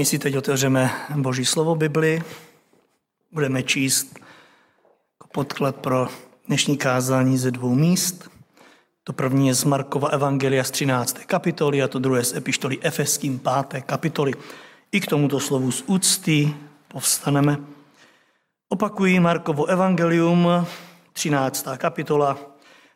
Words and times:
My 0.00 0.06
si 0.06 0.18
teď 0.18 0.36
otevřeme 0.36 0.90
Boží 1.16 1.44
slovo 1.44 1.74
Bibli, 1.74 2.22
budeme 3.32 3.62
číst 3.62 4.18
jako 4.18 5.28
podklad 5.32 5.76
pro 5.76 6.08
dnešní 6.46 6.76
kázání 6.76 7.38
ze 7.38 7.50
dvou 7.50 7.74
míst. 7.74 8.30
To 9.04 9.12
první 9.12 9.48
je 9.48 9.54
z 9.54 9.64
Markova 9.64 10.08
Evangelia 10.08 10.64
z 10.64 10.70
13. 10.70 11.18
kapitoly 11.18 11.82
a 11.82 11.88
to 11.88 11.98
druhé 11.98 12.24
z 12.24 12.34
epištoly 12.34 12.78
Efeským 12.82 13.40
5. 13.68 13.82
kapitoly. 13.82 14.32
I 14.92 15.00
k 15.00 15.06
tomuto 15.06 15.40
slovu 15.40 15.72
z 15.72 15.84
úcty 15.86 16.54
povstaneme. 16.88 17.56
Opakuji 18.68 19.20
Markovo 19.20 19.66
Evangelium, 19.66 20.66
13. 21.12 21.66
kapitola. 21.76 22.38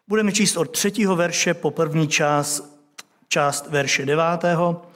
Budeme 0.09 0.33
číst 0.33 0.57
od 0.57 0.71
třetího 0.71 1.17
verše 1.17 1.55
po 1.55 1.71
první 1.71 2.09
část, 2.09 2.79
část 3.29 3.71
verše 3.71 4.07
devátého 4.07 4.94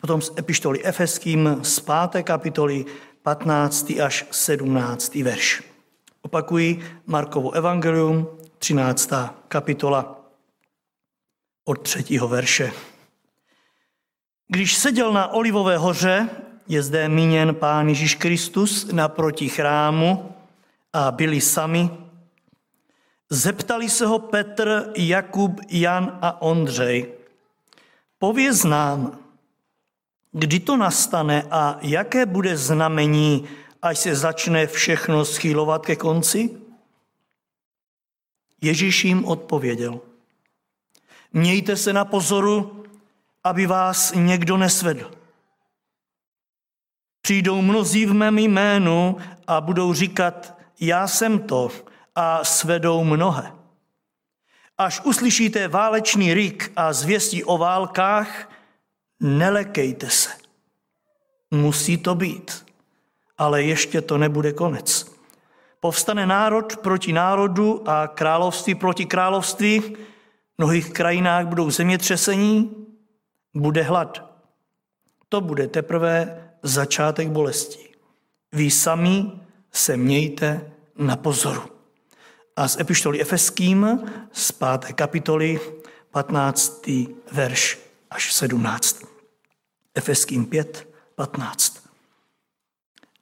Potom 0.00 0.22
z 0.22 0.30
epištoly 0.38 0.84
Efeským 0.84 1.58
z 1.62 1.80
5. 1.80 2.22
kapitoly 2.22 2.84
15. 3.22 3.90
až 3.98 4.26
17. 4.30 5.14
verš. 5.14 5.62
Opakuji 6.22 6.82
Markovo 7.06 7.50
evangelium, 7.50 8.28
13. 8.58 9.10
kapitola 9.48 10.22
od 11.64 11.82
3. 11.82 12.18
verše. 12.26 12.72
Když 14.48 14.76
seděl 14.76 15.12
na 15.12 15.28
Olivové 15.28 15.76
hoře, 15.78 16.28
je 16.68 16.82
zde 16.82 17.08
míněn 17.08 17.54
Pán 17.54 17.88
Ježíš 17.88 18.14
Kristus 18.14 18.92
naproti 18.92 19.48
chrámu 19.48 20.34
a 20.92 21.10
byli 21.10 21.40
sami, 21.40 21.90
zeptali 23.30 23.88
se 23.88 24.06
ho 24.06 24.18
Petr, 24.18 24.92
Jakub, 24.96 25.60
Jan 25.68 26.18
a 26.22 26.42
Ondřej. 26.42 27.12
Pověz 28.18 28.64
nám, 28.64 29.27
Kdy 30.32 30.60
to 30.60 30.76
nastane 30.76 31.42
a 31.50 31.78
jaké 31.82 32.26
bude 32.26 32.56
znamení, 32.56 33.48
až 33.82 33.98
se 33.98 34.14
začne 34.16 34.66
všechno 34.66 35.24
schýlovat 35.24 35.86
ke 35.86 35.96
konci? 35.96 36.60
Ježíš 38.60 39.04
jim 39.04 39.24
odpověděl. 39.24 40.00
Mějte 41.32 41.76
se 41.76 41.92
na 41.92 42.04
pozoru, 42.04 42.84
aby 43.44 43.66
vás 43.66 44.12
někdo 44.12 44.56
nesvedl. 44.56 45.10
Přijdou 47.22 47.62
mnozí 47.62 48.06
v 48.06 48.14
mém 48.14 48.38
jménu 48.38 49.16
a 49.46 49.60
budou 49.60 49.94
říkat, 49.94 50.58
já 50.80 51.08
jsem 51.08 51.38
to, 51.38 51.70
a 52.14 52.44
svedou 52.44 53.04
mnohé. 53.04 53.52
Až 54.78 55.00
uslyšíte 55.04 55.68
válečný 55.68 56.34
rik 56.34 56.72
a 56.76 56.92
zvěstí 56.92 57.44
o 57.44 57.58
válkách, 57.58 58.47
nelekejte 59.20 60.10
se. 60.10 60.30
Musí 61.50 61.96
to 61.96 62.14
být, 62.14 62.66
ale 63.38 63.62
ještě 63.62 64.00
to 64.00 64.18
nebude 64.18 64.52
konec. 64.52 65.18
Povstane 65.80 66.26
národ 66.26 66.76
proti 66.76 67.12
národu 67.12 67.88
a 67.88 68.06
království 68.06 68.74
proti 68.74 69.06
království. 69.06 69.80
V 69.80 69.94
mnohých 70.58 70.90
krajinách 70.90 71.46
budou 71.46 71.70
zemětřesení, 71.70 72.86
bude 73.54 73.82
hlad. 73.82 74.24
To 75.28 75.40
bude 75.40 75.68
teprve 75.68 76.44
začátek 76.62 77.28
bolesti. 77.28 77.88
Vy 78.52 78.70
sami 78.70 79.32
se 79.72 79.96
mějte 79.96 80.72
na 80.98 81.16
pozoru. 81.16 81.62
A 82.56 82.68
z 82.68 82.80
epištoly 82.80 83.20
Efeským 83.20 84.10
z 84.32 84.52
5. 84.52 84.92
kapitoly 84.92 85.60
15. 86.10 86.90
verš 87.32 87.87
až 88.10 88.32
17. 88.32 89.02
Efeským 89.94 90.46
5, 90.46 90.88
15. 91.14 91.88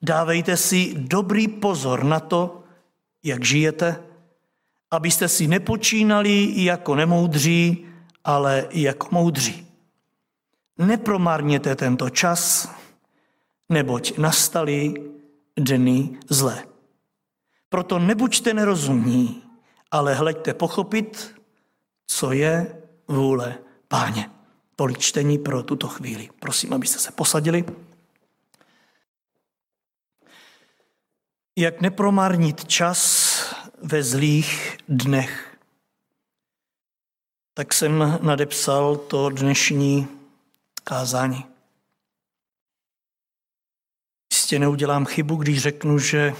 Dávejte 0.03 0.57
si 0.57 0.95
dobrý 0.95 1.49
pozor 1.49 2.05
na 2.05 2.21
to, 2.21 2.65
jak 3.23 3.45
žijete, 3.45 4.03
abyste 4.91 5.29
si 5.29 5.47
nepočínali 5.47 6.65
jako 6.65 6.95
nemoudří, 6.95 7.87
ale 8.25 8.69
jako 8.71 9.09
moudří. 9.11 9.67
Nepromarněte 10.79 11.77
tento 11.77 12.11
čas, 12.11 12.71
neboť 13.69 14.19
nastali 14.19 14.95
dny 15.57 16.19
zlé. 16.29 16.65
Proto 17.69 17.99
nebuďte 17.99 18.55
nerozumní, 18.55 19.43
ale 19.91 20.15
hleďte 20.15 20.55
pochopit, 20.55 21.35
co 22.07 22.33
je 22.33 22.83
vůle 23.09 23.59
páně. 23.89 24.36
Tolik 24.77 24.99
čtení 24.99 25.39
pro 25.39 25.63
tuto 25.63 25.89
chvíli. 25.89 26.29
Prosím, 26.39 26.73
abyste 26.73 26.99
se 26.99 27.13
posadili. 27.13 27.65
Jak 31.59 31.81
nepromarnit 31.81 32.65
čas 32.65 33.27
ve 33.83 34.03
zlých 34.03 34.79
dnech? 34.89 35.59
Tak 37.55 37.75
jsem 37.75 38.19
nadepsal 38.23 38.97
to 38.97 39.31
dnešní 39.31 40.09
kázání. 40.85 41.45
Jistě 44.33 44.59
neudělám 44.59 45.05
chybu, 45.05 45.37
když 45.37 45.63
řeknu, 45.63 45.99
že 45.99 46.35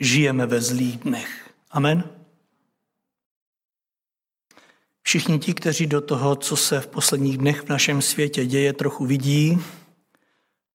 žijeme 0.00 0.46
ve 0.46 0.60
zlých 0.60 0.98
dnech. 0.98 1.50
Amen? 1.70 2.17
Všichni 5.08 5.38
ti, 5.38 5.54
kteří 5.54 5.86
do 5.86 6.00
toho, 6.00 6.36
co 6.36 6.56
se 6.56 6.80
v 6.80 6.86
posledních 6.86 7.38
dnech 7.38 7.62
v 7.62 7.68
našem 7.68 8.02
světě 8.02 8.46
děje, 8.46 8.72
trochu 8.72 9.06
vidí, 9.06 9.58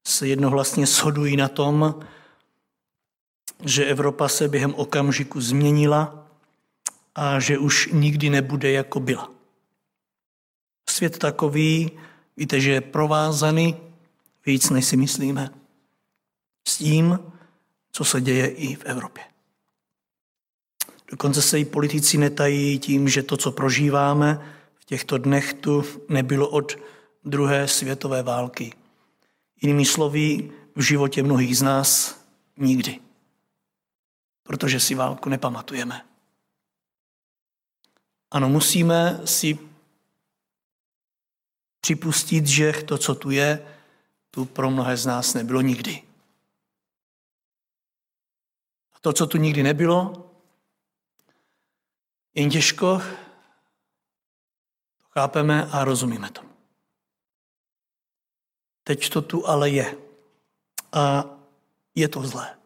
se 0.08 0.28
jednohlasně 0.28 0.86
shodují 0.86 1.38
na 1.38 1.48
tom, 1.48 2.00
že 3.66 3.86
Evropa 3.86 4.28
se 4.28 4.48
během 4.48 4.74
okamžiku 4.74 5.42
změnila 5.42 6.28
a 7.16 7.40
že 7.40 7.58
už 7.58 7.90
nikdy 7.92 8.30
nebude 8.30 8.72
jako 8.72 9.00
byla. 9.00 9.32
Svět 10.90 11.18
takový, 11.18 11.92
víte, 12.38 12.62
že 12.62 12.72
je 12.72 12.82
provázaný 12.82 13.78
víc, 14.46 14.70
než 14.70 14.86
si 14.86 14.98
myslíme, 14.98 15.50
s 16.68 16.78
tím, 16.78 17.20
co 17.92 18.06
se 18.06 18.22
děje 18.22 18.48
i 18.48 18.76
v 18.76 18.86
Evropě. 18.86 19.33
Dokonce 21.14 21.42
se 21.42 21.60
i 21.60 21.66
politici 21.66 22.18
netají 22.18 22.80
tím, 22.80 23.10
že 23.10 23.24
to, 23.24 23.38
co 23.38 23.52
prožíváme 23.52 24.56
v 24.76 24.86
těchto 24.86 25.18
dnech, 25.18 25.54
tu 25.54 25.84
nebylo 26.10 26.50
od 26.50 26.76
druhé 27.24 27.68
světové 27.68 28.24
války. 28.24 28.74
Jinými 29.62 29.86
slovy, 29.86 30.52
v 30.76 30.82
životě 30.82 31.24
mnohých 31.24 31.58
z 31.58 31.62
nás 31.62 32.22
nikdy. 32.58 33.00
Protože 34.44 34.80
si 34.80 34.96
válku 34.96 35.30
nepamatujeme. 35.30 36.06
Ano, 38.32 38.50
musíme 38.50 39.22
si 39.26 39.60
připustit, 41.82 42.48
že 42.48 42.74
to, 42.86 42.98
co 42.98 43.16
tu 43.16 43.32
je, 43.32 43.66
tu 44.32 44.46
pro 44.46 44.70
mnohé 44.72 44.98
z 44.98 45.06
nás 45.06 45.34
nebylo 45.34 45.62
nikdy. 45.62 46.02
A 48.94 49.00
to, 49.02 49.14
co 49.14 49.28
tu 49.28 49.38
nikdy 49.38 49.64
nebylo, 49.64 50.30
jen 52.34 52.50
těžko 52.50 53.02
to 54.98 55.06
chápeme 55.10 55.70
a 55.72 55.84
rozumíme 55.84 56.30
to. 56.30 56.42
Teď 58.84 59.10
to 59.10 59.22
tu 59.22 59.48
ale 59.48 59.70
je. 59.70 59.98
A 60.92 61.26
je 61.96 62.08
to 62.08 62.28
zlé. 62.28 62.58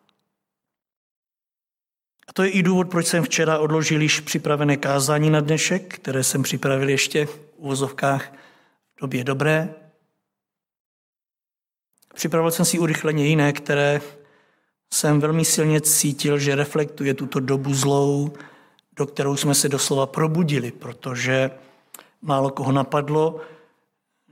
A 2.28 2.34
to 2.34 2.44
je 2.44 2.50
i 2.50 2.64
důvod, 2.64 2.90
proč 2.90 3.08
jsem 3.08 3.24
včera 3.24 3.60
odložil 3.60 4.02
již 4.02 4.20
připravené 4.20 4.78
kázání 4.78 5.30
na 5.30 5.40
dnešek, 5.40 5.96
které 5.96 6.24
jsem 6.24 6.44
připravil 6.44 6.90
ještě 6.90 7.26
v 7.26 7.40
uvozovkách 7.56 8.34
v 8.96 9.02
době 9.02 9.24
dobré. 9.24 9.76
Připravil 12.14 12.52
jsem 12.52 12.66
si 12.66 12.80
urychleně 12.80 13.28
jiné, 13.28 13.54
které 13.54 14.02
jsem 14.94 15.20
velmi 15.20 15.46
silně 15.46 15.82
cítil, 15.82 16.40
že 16.40 16.56
reflektuje 16.56 17.14
tuto 17.14 17.40
dobu 17.40 17.74
zlou, 17.74 18.34
do 18.98 19.06
kterou 19.06 19.38
jsme 19.38 19.56
se 19.56 19.70
doslova 19.70 20.06
probudili, 20.06 20.72
protože 20.72 21.52
málo 22.22 22.50
koho 22.50 22.72
napadlo, 22.72 23.42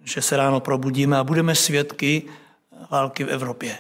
že 0.04 0.22
se 0.22 0.38
ráno 0.38 0.60
probudíme 0.60 1.18
a 1.18 1.24
budeme 1.24 1.56
svědky 1.56 2.24
války 2.92 3.24
v 3.24 3.30
Evropě. 3.30 3.78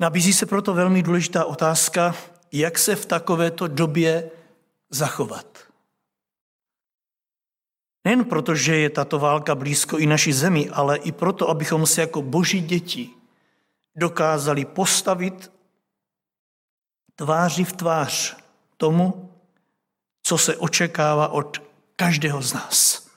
Nabízí 0.00 0.32
se 0.32 0.46
proto 0.46 0.74
velmi 0.74 1.02
důležitá 1.02 1.44
otázka, 1.44 2.14
jak 2.52 2.78
se 2.78 2.96
v 2.96 3.06
takovéto 3.06 3.68
době 3.68 4.30
zachovat. 4.90 5.46
Nejen 8.04 8.24
proto, 8.24 8.54
že 8.54 8.76
je 8.76 8.90
tato 8.90 9.18
válka 9.18 9.54
blízko 9.54 9.98
i 9.98 10.06
naší 10.06 10.32
zemi, 10.32 10.70
ale 10.70 10.96
i 10.96 11.12
proto, 11.12 11.50
abychom 11.50 11.86
se 11.86 12.00
jako 12.00 12.22
boží 12.22 12.60
děti 12.60 13.10
dokázali 13.96 14.64
postavit 14.64 15.52
tváří 17.20 17.64
v 17.64 17.72
tvář 17.72 18.36
tomu, 18.76 19.34
co 20.22 20.38
se 20.38 20.56
očekává 20.56 21.28
od 21.28 21.62
každého 21.96 22.42
z 22.42 22.52
nás. 22.52 23.08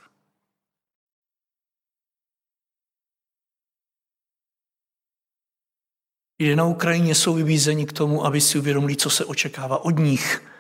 Lidé 6.40 6.56
na 6.56 6.66
Ukrajině 6.66 7.16
jsou 7.16 7.34
vybízeni 7.34 7.86
k 7.86 7.94
tomu, 7.94 8.26
aby 8.26 8.42
si 8.42 8.60
uvědomili, 8.60 8.96
co 8.96 9.10
se 9.10 9.26
očekává 9.26 9.78
od 9.86 10.00
nich, 10.00 10.52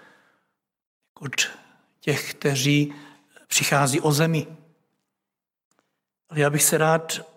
od 1.19 1.35
těch, 1.99 2.33
kteří 2.33 2.93
přichází 3.47 4.01
o 4.01 4.11
zemi. 4.11 4.47
Ale 6.29 6.39
já 6.39 6.49
bych 6.49 6.63
se 6.63 6.77
rád 6.77 7.31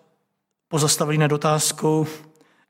pozastavil 0.67 1.19
nad 1.19 1.31
otázkou, 1.31 2.07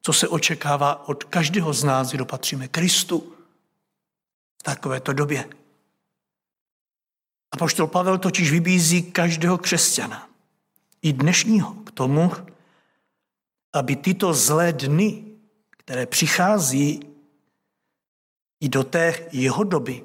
co 0.02 0.14
se 0.14 0.28
očekává 0.28 1.10
od 1.10 1.24
každého 1.24 1.74
z 1.74 1.84
nás, 1.84 2.12
kdo 2.12 2.26
patříme 2.26 2.68
Kristu 2.68 3.34
v 4.60 4.64
takovéto 4.64 5.14
době. 5.14 5.50
A 7.52 7.58
poštol 7.58 7.88
Pavel 7.88 8.18
totiž 8.18 8.52
vybízí 8.52 9.12
každého 9.12 9.58
křesťana, 9.58 10.30
i 11.02 11.14
dnešního, 11.14 11.74
k 11.74 11.92
tomu, 11.92 12.32
aby 13.74 13.96
tyto 13.96 14.34
zlé 14.34 14.74
dny, 14.74 15.24
které 15.70 16.06
přichází 16.06 17.00
i 18.60 18.70
do 18.70 18.84
té 18.84 19.30
jeho 19.32 19.64
doby 19.64 20.04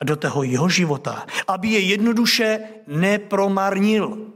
a 0.00 0.04
do 0.04 0.16
toho 0.16 0.42
jeho 0.42 0.68
života, 0.68 1.26
aby 1.48 1.68
je 1.68 1.80
jednoduše 1.80 2.60
nepromarnil. 2.86 4.32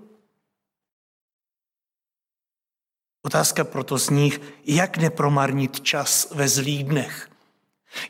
Otázka 3.26 3.65
proto 3.65 3.99
zní, 3.99 4.32
jak 4.65 4.97
nepromarnit 4.97 5.81
čas 5.81 6.29
ve 6.31 6.49
zlých 6.49 6.85
dnech. 6.85 7.29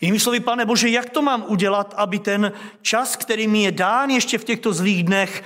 Jinými 0.00 0.20
slovy, 0.20 0.40
pane 0.40 0.64
Bože, 0.64 0.88
jak 0.88 1.10
to 1.10 1.22
mám 1.22 1.44
udělat, 1.48 1.94
aby 1.96 2.18
ten 2.18 2.52
čas, 2.82 3.16
který 3.16 3.48
mi 3.48 3.62
je 3.62 3.72
dán 3.72 4.10
ještě 4.10 4.38
v 4.38 4.44
těchto 4.44 4.72
zlých 4.72 5.04
dnech, 5.04 5.44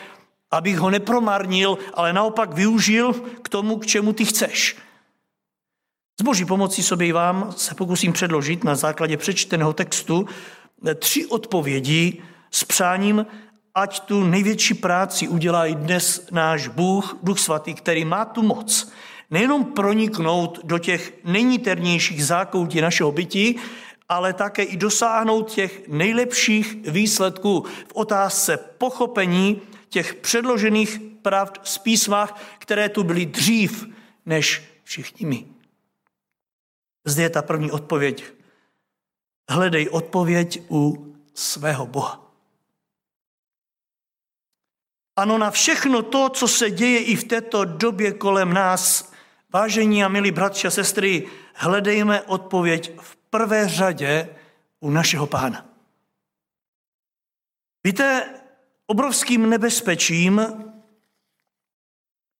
abych 0.50 0.79
ho 0.79 0.91
nepromarnil, 0.91 1.79
ale 1.94 2.12
naopak 2.12 2.55
využil 2.55 3.12
k 3.43 3.49
tomu, 3.49 3.76
k 3.76 3.87
čemu 3.87 4.12
ty 4.12 4.25
chceš. 4.25 4.76
S 6.20 6.25
boží 6.25 6.44
pomocí 6.44 6.82
sobě 6.82 7.09
i 7.09 7.12
vám 7.12 7.53
se 7.56 7.75
pokusím 7.75 8.12
předložit 8.12 8.65
na 8.65 8.75
základě 8.75 9.17
přečteného 9.17 9.73
textu 9.73 10.26
tři 10.99 11.26
odpovědi 11.26 12.23
s 12.50 12.65
přáním, 12.65 13.26
ať 13.75 14.00
tu 14.00 14.25
největší 14.25 14.75
práci 14.75 15.29
udělá 15.29 15.67
i 15.67 15.75
dnes 15.75 16.29
náš 16.31 16.69
Bůh, 16.69 17.17
Duch 17.23 17.38
Svatý, 17.38 17.75
který 17.75 18.05
má 18.05 18.25
tu 18.25 18.43
moc 18.43 18.93
nejenom 19.31 19.65
proniknout 19.65 20.61
do 20.65 20.79
těch 20.79 21.13
nejniternějších 21.25 22.25
zákoutí 22.27 22.81
našeho 22.81 23.13
bytí, 23.13 23.57
ale 24.09 24.33
také 24.33 24.63
i 24.63 24.77
dosáhnout 24.77 25.51
těch 25.51 25.89
nejlepších 25.89 26.77
výsledků 26.91 27.61
v 27.61 27.93
otázce 27.95 28.57
pochopení 28.57 29.63
těch 29.89 30.15
předložených 30.15 31.01
pravd 31.23 31.61
z 31.63 31.79
písmách, 31.79 32.43
které 32.59 32.89
tu 32.89 33.05
byly 33.05 33.27
dřív 33.27 33.87
než 34.27 34.63
všichni 34.85 35.27
my. 35.27 35.47
Zde 37.05 37.23
je 37.23 37.31
ta 37.31 37.43
první 37.43 37.71
odpověď. 37.71 38.25
Hledej 39.51 39.89
odpověď 39.89 40.63
u 40.71 41.15
svého 41.35 41.87
Boha. 41.87 42.25
Ano, 45.17 45.39
na 45.39 45.51
všechno 45.51 46.03
to, 46.03 46.29
co 46.29 46.49
se 46.49 46.71
děje 46.71 47.01
i 47.01 47.17
v 47.17 47.25
této 47.25 47.65
době 47.65 48.13
kolem 48.13 48.53
nás, 48.53 49.13
vážení 49.53 50.05
a 50.05 50.09
milí 50.09 50.31
bratři 50.31 50.67
a 50.67 50.71
sestry, 50.71 51.29
hledejme 51.55 52.23
odpověď 52.23 53.00
v 53.00 53.17
prvé 53.17 53.69
řadě 53.69 54.37
u 54.81 54.91
našeho 54.91 55.27
pána. 55.27 55.67
Víte, 57.85 58.35
obrovským 58.87 59.50
nebezpečím, 59.50 60.41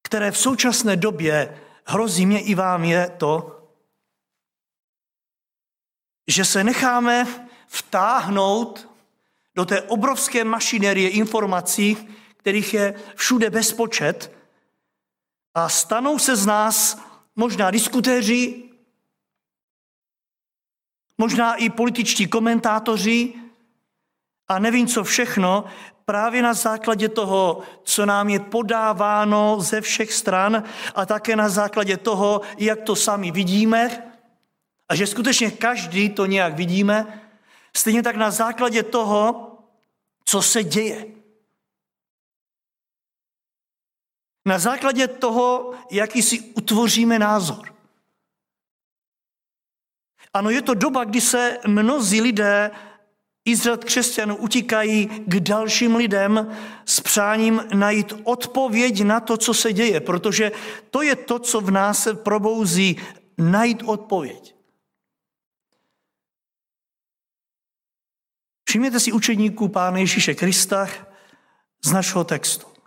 které 0.03 0.31
v 0.31 0.39
současné 0.39 0.97
době 0.97 1.61
hrozí 1.85 2.27
mě 2.27 2.41
i 2.41 2.55
vám, 2.55 2.85
je 2.85 3.11
to, 3.19 3.65
že 6.27 6.45
se 6.45 6.65
necháme 6.65 7.27
vtáhnout 7.67 8.89
do 9.55 9.65
té 9.65 9.83
obrovské 9.83 10.45
mašinerie 10.45 11.11
informací, 11.11 12.09
kterých 12.37 12.75
je 12.75 12.95
všude 13.15 13.51
bezpočet, 13.51 14.38
a 15.55 15.69
stanou 15.69 16.19
se 16.19 16.37
z 16.37 16.47
nás 16.47 17.03
možná 17.37 17.71
diskutéři, 17.71 18.63
možná 21.19 21.55
i 21.55 21.71
političtí 21.71 22.27
komentátoři 22.27 23.35
a 24.49 24.59
nevím 24.59 24.87
co 24.87 25.05
všechno, 25.05 25.65
právě 26.05 26.43
na 26.43 26.55
základě 26.55 27.09
toho, 27.09 27.63
co 27.83 28.07
nám 28.07 28.29
je 28.29 28.41
podáváno 28.41 29.61
ze 29.61 29.81
všech 29.81 30.13
stran 30.13 30.65
a 30.95 31.07
také 31.07 31.37
na 31.37 31.49
základě 31.49 31.97
toho, 31.97 32.41
jak 32.59 32.81
to 32.81 32.97
sami 32.97 33.31
vidíme 33.31 34.03
a 34.89 34.95
že 34.95 35.07
skutečně 35.07 35.51
každý 35.51 36.09
to 36.09 36.27
nějak 36.27 36.55
vidíme, 36.55 37.23
stejně 37.77 38.03
tak 38.03 38.17
na 38.17 38.31
základě 38.31 38.83
toho, 38.83 39.53
co 40.25 40.43
se 40.43 40.65
děje. 40.65 41.18
Na 44.49 44.59
základě 44.59 45.09
toho, 45.09 45.75
jaký 45.91 46.23
si 46.23 46.41
utvoříme 46.41 47.19
názor. 47.19 47.75
Ano, 50.33 50.51
je 50.51 50.63
to 50.63 50.75
doba, 50.75 51.05
kdy 51.05 51.21
se 51.21 51.59
mnozí 51.67 52.21
lidé 52.21 52.71
i 53.45 53.57
z 53.57 53.77
křesťanů 53.77 54.37
utíkají 54.37 55.07
k 55.07 55.41
dalším 55.41 55.97
lidem 55.97 56.57
s 56.85 57.01
přáním 57.01 57.61
najít 57.75 58.13
odpověď 58.25 59.03
na 59.03 59.21
to, 59.21 59.37
co 59.37 59.55
se 59.55 59.73
děje, 59.73 60.01
protože 60.01 60.53
to 60.91 61.03
je 61.03 61.17
to, 61.17 61.39
co 61.39 61.61
v 61.61 61.71
nás 61.71 62.03
se 62.03 62.15
probouzí, 62.15 62.97
najít 63.39 63.83
odpověď. 63.83 64.55
Všimněte 68.69 69.01
si 69.01 69.13
učeníků 69.13 69.69
Pána 69.69 69.99
Ježíše 69.99 70.35
Krista 70.35 70.89
z 71.85 71.93
našeho 71.93 72.25
textu. 72.25 72.78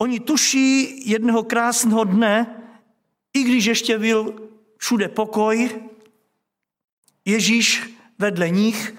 Oni 0.00 0.20
tuší 0.20 1.02
jednoho 1.10 1.42
krásného 1.42 2.04
dne, 2.04 2.62
i 3.34 3.42
když 3.42 3.64
ještě 3.64 3.98
byl 3.98 4.48
všude 4.76 5.08
pokoj, 5.08 5.70
Ježíš 7.24 7.82
vedle 8.18 8.50
nich, 8.50 8.94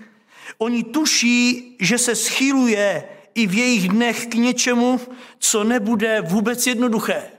oni 0.58 0.84
tuší, 0.84 1.76
že 1.80 1.98
se 1.98 2.16
schyluje 2.16 3.10
i 3.36 3.48
v 3.48 3.54
jejich 3.54 3.90
dnech 3.90 4.28
k 4.28 4.34
něčemu, 4.34 5.02
co 5.40 5.64
nebude 5.64 6.22
vůbec 6.22 6.68
jednoduché. 6.68 7.32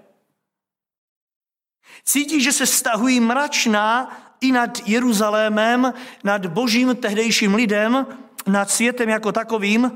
Cítí, 2.05 2.41
že 2.41 2.53
se 2.53 2.67
stahují 2.67 3.21
mračná 3.21 4.19
i 4.41 4.53
nad 4.53 4.89
Jeruzalémem, 4.89 5.93
nad 6.25 6.47
božím 6.47 6.97
tehdejším 6.97 7.55
lidem, 7.55 8.07
nad 8.47 8.71
světem 8.71 9.09
jako 9.09 9.33
takovým. 9.33 9.93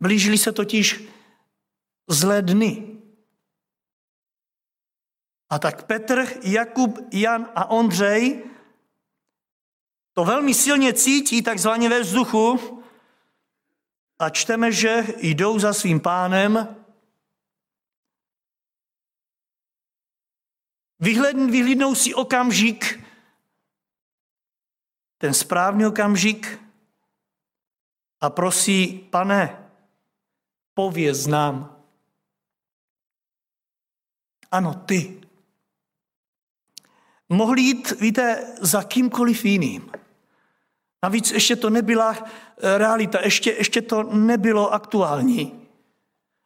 Blížili 0.00 0.38
se 0.38 0.52
totiž 0.52 1.08
zlé 2.08 2.42
dny. 2.42 2.98
A 5.50 5.58
tak 5.58 5.86
Petr, 5.86 6.24
Jakub, 6.42 6.98
Jan 7.12 7.50
a 7.54 7.70
Ondřej 7.70 8.44
to 10.12 10.24
velmi 10.24 10.54
silně 10.54 10.92
cítí 10.92 11.42
takzvaně 11.42 11.88
ve 11.88 12.00
vzduchu 12.00 12.58
a 14.18 14.30
čteme, 14.30 14.72
že 14.72 15.04
jdou 15.18 15.58
za 15.58 15.72
svým 15.72 16.00
pánem. 16.00 16.76
Vyhlídnou 21.00 21.94
si 21.94 22.14
okamžik, 22.14 23.04
ten 25.18 25.34
správný 25.34 25.86
okamžik 25.86 26.60
a 28.20 28.30
prosí, 28.30 28.98
pane, 28.98 29.67
pověz 30.78 31.26
nám. 31.26 31.76
Ano, 34.50 34.74
ty, 34.74 35.20
mohli 37.28 37.62
jít, 37.62 38.00
víte, 38.00 38.54
za 38.60 38.82
kýmkoliv 38.82 39.44
jiným. 39.44 39.90
Navíc 41.02 41.30
ještě 41.30 41.56
to 41.56 41.70
nebyla 41.70 42.14
eh, 42.14 42.78
realita, 42.78 43.20
ještě, 43.24 43.50
ještě 43.50 43.82
to 43.82 44.02
nebylo 44.02 44.72
aktuální. 44.72 45.68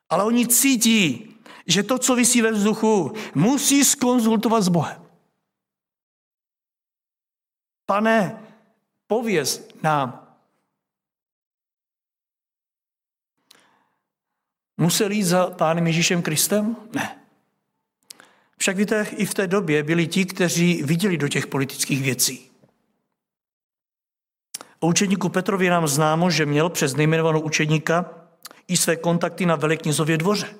Ale 0.08 0.24
oni 0.24 0.48
cítí, 0.48 1.34
že 1.66 1.82
to, 1.82 1.98
co 1.98 2.14
vysí 2.14 2.42
ve 2.42 2.52
vzduchu, 2.52 3.12
musí 3.34 3.84
skonzultovat 3.84 4.62
s 4.62 4.68
Bohem. 4.68 5.02
Pane, 7.86 8.44
pověz 9.06 9.68
nám. 9.82 10.21
Museli 14.76 15.14
jít 15.14 15.22
za 15.22 15.46
Pánem 15.46 15.86
Ježíšem 15.86 16.22
Kristem? 16.22 16.76
Ne. 16.94 17.18
Však 18.58 18.76
víte, 18.76 19.06
i 19.16 19.26
v 19.26 19.34
té 19.34 19.46
době 19.46 19.82
byli 19.82 20.06
ti, 20.06 20.24
kteří 20.24 20.82
viděli 20.82 21.16
do 21.16 21.28
těch 21.28 21.46
politických 21.46 22.02
věcí. 22.02 22.50
O 24.80 24.86
učeníku 24.86 25.28
Petrovi 25.28 25.68
nám 25.68 25.88
známo, 25.88 26.30
že 26.30 26.46
měl 26.46 26.68
přes 26.68 26.96
nejmenovanou 26.96 27.40
učeníka 27.40 28.10
i 28.68 28.76
své 28.76 28.96
kontakty 28.96 29.46
na 29.46 29.56
Veleknězově 29.56 30.18
dvoře. 30.18 30.54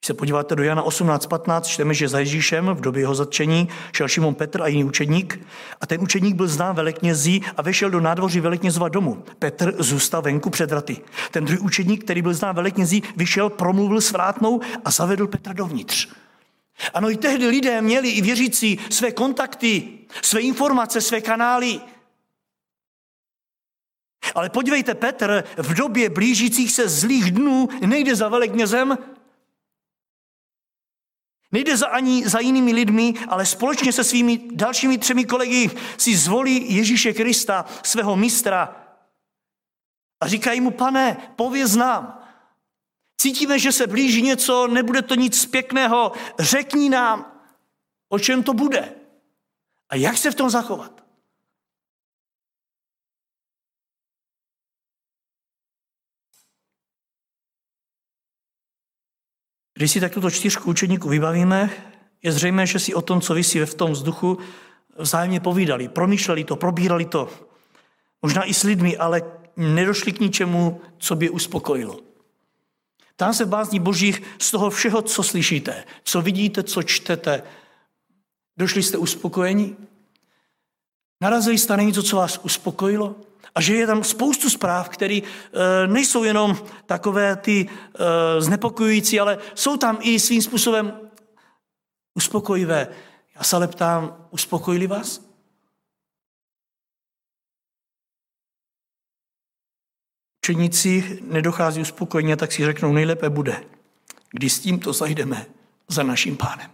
Když 0.00 0.06
se 0.06 0.14
podíváte 0.14 0.56
do 0.56 0.62
Jana 0.62 0.84
18.15, 0.84 1.60
čteme, 1.62 1.94
že 1.94 2.08
za 2.08 2.18
Ježíšem 2.18 2.66
v 2.66 2.80
době 2.80 3.02
jeho 3.02 3.14
zatčení 3.14 3.68
šel 3.92 4.08
Šimon 4.08 4.34
Petr 4.34 4.62
a 4.62 4.66
jiný 4.66 4.84
učedník 4.84 5.46
a 5.80 5.86
ten 5.86 6.00
učedník 6.00 6.36
byl 6.36 6.48
znám 6.48 6.76
veleknězí 6.76 7.42
a 7.56 7.62
vešel 7.62 7.90
do 7.90 8.00
nádvoří 8.00 8.40
veleknězova 8.40 8.88
domu. 8.88 9.24
Petr 9.38 9.82
zůstal 9.82 10.22
venku 10.22 10.50
před 10.50 10.72
raty. 10.72 10.96
Ten 11.30 11.44
druhý 11.44 11.58
učedník, 11.58 12.04
který 12.04 12.22
byl 12.22 12.34
znám 12.34 12.54
veleknězí, 12.54 13.02
vyšel, 13.16 13.50
promluvil 13.50 14.00
s 14.00 14.12
vrátnou 14.12 14.60
a 14.84 14.90
zavedl 14.90 15.26
Petra 15.26 15.52
dovnitř. 15.52 16.08
Ano, 16.94 17.10
i 17.10 17.16
tehdy 17.16 17.46
lidé 17.46 17.82
měli 17.82 18.08
i 18.08 18.22
věřící 18.22 18.78
své 18.90 19.12
kontakty, 19.12 19.88
své 20.22 20.40
informace, 20.40 21.00
své 21.00 21.20
kanály. 21.20 21.80
Ale 24.34 24.50
podívejte, 24.50 24.94
Petr 24.94 25.44
v 25.56 25.74
době 25.74 26.10
blížících 26.10 26.72
se 26.72 26.88
zlých 26.88 27.30
dnů 27.30 27.68
nejde 27.86 28.16
za 28.16 28.28
veleknězem, 28.28 28.98
Nejde 31.52 31.76
za 31.76 31.86
ani 31.86 32.28
za 32.28 32.40
jinými 32.40 32.72
lidmi, 32.72 33.14
ale 33.28 33.46
společně 33.46 33.92
se 33.92 34.04
svými 34.04 34.40
dalšími 34.52 34.98
třemi 34.98 35.24
kolegy 35.24 35.70
si 35.96 36.16
zvolí 36.16 36.74
Ježíše 36.74 37.12
Krista, 37.12 37.64
svého 37.84 38.16
mistra. 38.16 38.76
A 40.20 40.28
říkají 40.28 40.60
mu, 40.60 40.70
pane, 40.70 41.16
pověz 41.36 41.76
nám. 41.76 42.22
Cítíme, 43.20 43.58
že 43.58 43.72
se 43.72 43.86
blíží 43.86 44.22
něco, 44.22 44.66
nebude 44.66 45.02
to 45.02 45.14
nic 45.14 45.46
pěkného. 45.46 46.12
Řekni 46.38 46.88
nám, 46.88 47.32
o 48.08 48.18
čem 48.18 48.42
to 48.42 48.54
bude. 48.54 48.94
A 49.88 49.96
jak 49.96 50.16
se 50.16 50.30
v 50.30 50.34
tom 50.34 50.50
zachovat. 50.50 50.99
Když 59.80 59.90
si 59.90 60.00
tak 60.00 60.14
tuto 60.14 60.30
čtyřku 60.30 60.70
učedníků 60.70 61.08
vybavíme, 61.08 61.70
je 62.22 62.32
zřejmé, 62.32 62.66
že 62.66 62.78
si 62.78 62.94
o 62.94 63.02
tom, 63.02 63.20
co 63.20 63.34
vysí 63.34 63.60
v 63.60 63.74
tom 63.74 63.92
vzduchu, 63.92 64.38
vzájemně 64.98 65.40
povídali, 65.40 65.88
promýšleli 65.88 66.44
to, 66.44 66.56
probírali 66.56 67.04
to. 67.04 67.28
Možná 68.22 68.44
i 68.44 68.54
s 68.54 68.62
lidmi, 68.62 68.96
ale 68.96 69.22
nedošli 69.56 70.12
k 70.12 70.20
ničemu, 70.20 70.80
co 70.98 71.14
by 71.14 71.30
uspokojilo. 71.30 72.00
Tam 73.16 73.34
se 73.34 73.44
v 73.44 73.48
bázní 73.48 73.80
božích 73.80 74.22
z 74.38 74.50
toho 74.50 74.70
všeho, 74.70 75.02
co 75.02 75.22
slyšíte, 75.22 75.84
co 76.04 76.22
vidíte, 76.22 76.62
co 76.62 76.82
čtete, 76.82 77.42
došli 78.56 78.82
jste 78.82 78.98
uspokojení? 78.98 79.76
Narazili 81.20 81.58
jste 81.58 81.76
na 81.76 81.82
něco, 81.82 82.02
co 82.02 82.16
vás 82.16 82.40
uspokojilo? 82.42 83.14
A 83.54 83.60
že 83.60 83.76
je 83.76 83.86
tam 83.86 84.04
spoustu 84.04 84.50
zpráv, 84.50 84.88
které 84.88 85.14
e, 85.14 85.22
nejsou 85.86 86.24
jenom 86.24 86.58
takové 86.86 87.36
ty 87.36 87.68
e, 87.68 88.40
znepokojující, 88.40 89.20
ale 89.20 89.38
jsou 89.54 89.76
tam 89.76 89.98
i 90.00 90.20
svým 90.20 90.42
způsobem 90.42 91.10
uspokojivé. 92.14 92.88
Já 93.36 93.42
se 93.42 93.56
ale 93.56 93.68
ptám, 93.68 94.26
uspokojili 94.30 94.86
vás? 94.86 95.30
Učeníci 100.44 101.18
nedochází 101.22 101.80
uspokojení, 101.80 102.36
tak 102.36 102.52
si 102.52 102.64
řeknou, 102.64 102.92
nejlépe 102.92 103.30
bude, 103.30 103.64
když 104.30 104.52
s 104.52 104.60
tímto 104.60 104.92
zajdeme 104.92 105.46
za 105.88 106.02
naším 106.02 106.36
pánem. 106.36 106.70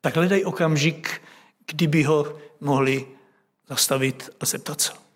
Tak 0.00 0.16
hledají 0.16 0.44
okamžik, 0.44 1.22
kdyby 1.66 2.02
ho 2.02 2.38
mohli 2.60 3.06
zastavit 3.68 4.30
a 4.40 4.46
zeptat 4.46 4.80
se. 4.80 5.07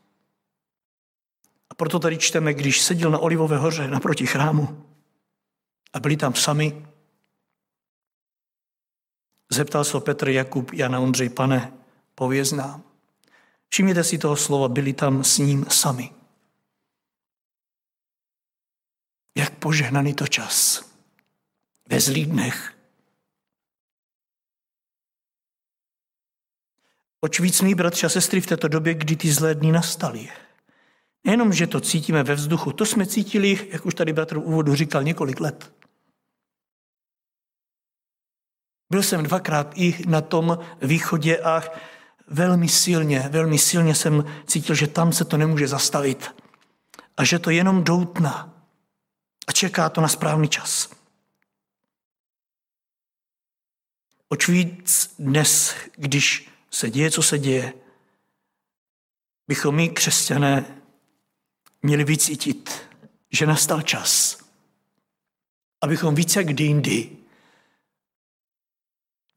A 1.72 1.74
proto 1.74 1.98
tady 1.98 2.18
čteme, 2.18 2.54
když 2.54 2.82
seděl 2.82 3.10
na 3.10 3.18
Olivové 3.18 3.58
hoře 3.58 3.88
naproti 3.88 4.26
chrámu 4.26 4.86
a 5.92 6.00
byli 6.00 6.16
tam 6.16 6.34
sami, 6.34 6.86
zeptal 9.52 9.84
se 9.84 10.00
Petr, 10.00 10.28
Jakub, 10.28 10.72
Jana, 10.72 11.00
Ondřej, 11.00 11.28
pane, 11.28 11.72
pověz 12.14 12.52
nám. 12.52 12.82
Všimněte 13.68 14.04
si 14.04 14.18
toho 14.18 14.36
slova, 14.36 14.68
byli 14.68 14.92
tam 14.92 15.24
s 15.24 15.38
ním 15.38 15.66
sami. 15.70 16.10
Jak 19.36 19.58
požehnaný 19.58 20.14
to 20.14 20.26
čas. 20.26 20.84
Ve 21.88 22.00
zlých 22.00 22.26
dnech. 22.26 22.78
Oč 27.20 27.40
víc 27.40 27.60
mý 27.60 27.74
bratři 27.74 28.06
a 28.06 28.08
sestry 28.08 28.40
v 28.40 28.46
této 28.46 28.68
době, 28.68 28.94
kdy 28.94 29.16
ty 29.16 29.32
zlé 29.32 29.54
dny 29.54 29.72
nastaly. 29.72 30.28
Nejenom, 31.24 31.52
že 31.52 31.66
to 31.66 31.80
cítíme 31.80 32.22
ve 32.22 32.34
vzduchu, 32.34 32.72
to 32.72 32.86
jsme 32.86 33.06
cítili, 33.06 33.68
jak 33.72 33.86
už 33.86 33.94
tady 33.94 34.12
bratr 34.12 34.38
v 34.38 34.42
úvodu 34.42 34.74
říkal, 34.74 35.02
několik 35.02 35.40
let. 35.40 35.72
Byl 38.90 39.02
jsem 39.02 39.22
dvakrát 39.22 39.72
i 39.74 40.08
na 40.08 40.20
tom 40.20 40.58
východě 40.82 41.38
a 41.38 41.62
velmi 42.26 42.68
silně, 42.68 43.28
velmi 43.28 43.58
silně 43.58 43.94
jsem 43.94 44.24
cítil, 44.46 44.74
že 44.74 44.86
tam 44.86 45.12
se 45.12 45.24
to 45.24 45.36
nemůže 45.36 45.68
zastavit. 45.68 46.30
A 47.16 47.24
že 47.24 47.38
to 47.38 47.50
jenom 47.50 47.84
doutná. 47.84 48.64
A 49.46 49.52
čeká 49.52 49.88
to 49.88 50.00
na 50.00 50.08
správný 50.08 50.48
čas. 50.48 50.90
Oč 54.28 54.48
víc 54.48 55.14
dnes, 55.18 55.74
když 55.96 56.50
se 56.70 56.90
děje, 56.90 57.10
co 57.10 57.22
se 57.22 57.38
děje, 57.38 57.72
bychom 59.48 59.74
my, 59.74 59.88
křesťané, 59.88 60.81
měli 61.82 62.04
vycítit, 62.04 62.70
že 63.32 63.46
nastal 63.46 63.82
čas, 63.82 64.38
abychom 65.80 66.14
více 66.14 66.40
jak 66.40 66.46
kdy 66.46 66.64
jindy 66.64 67.16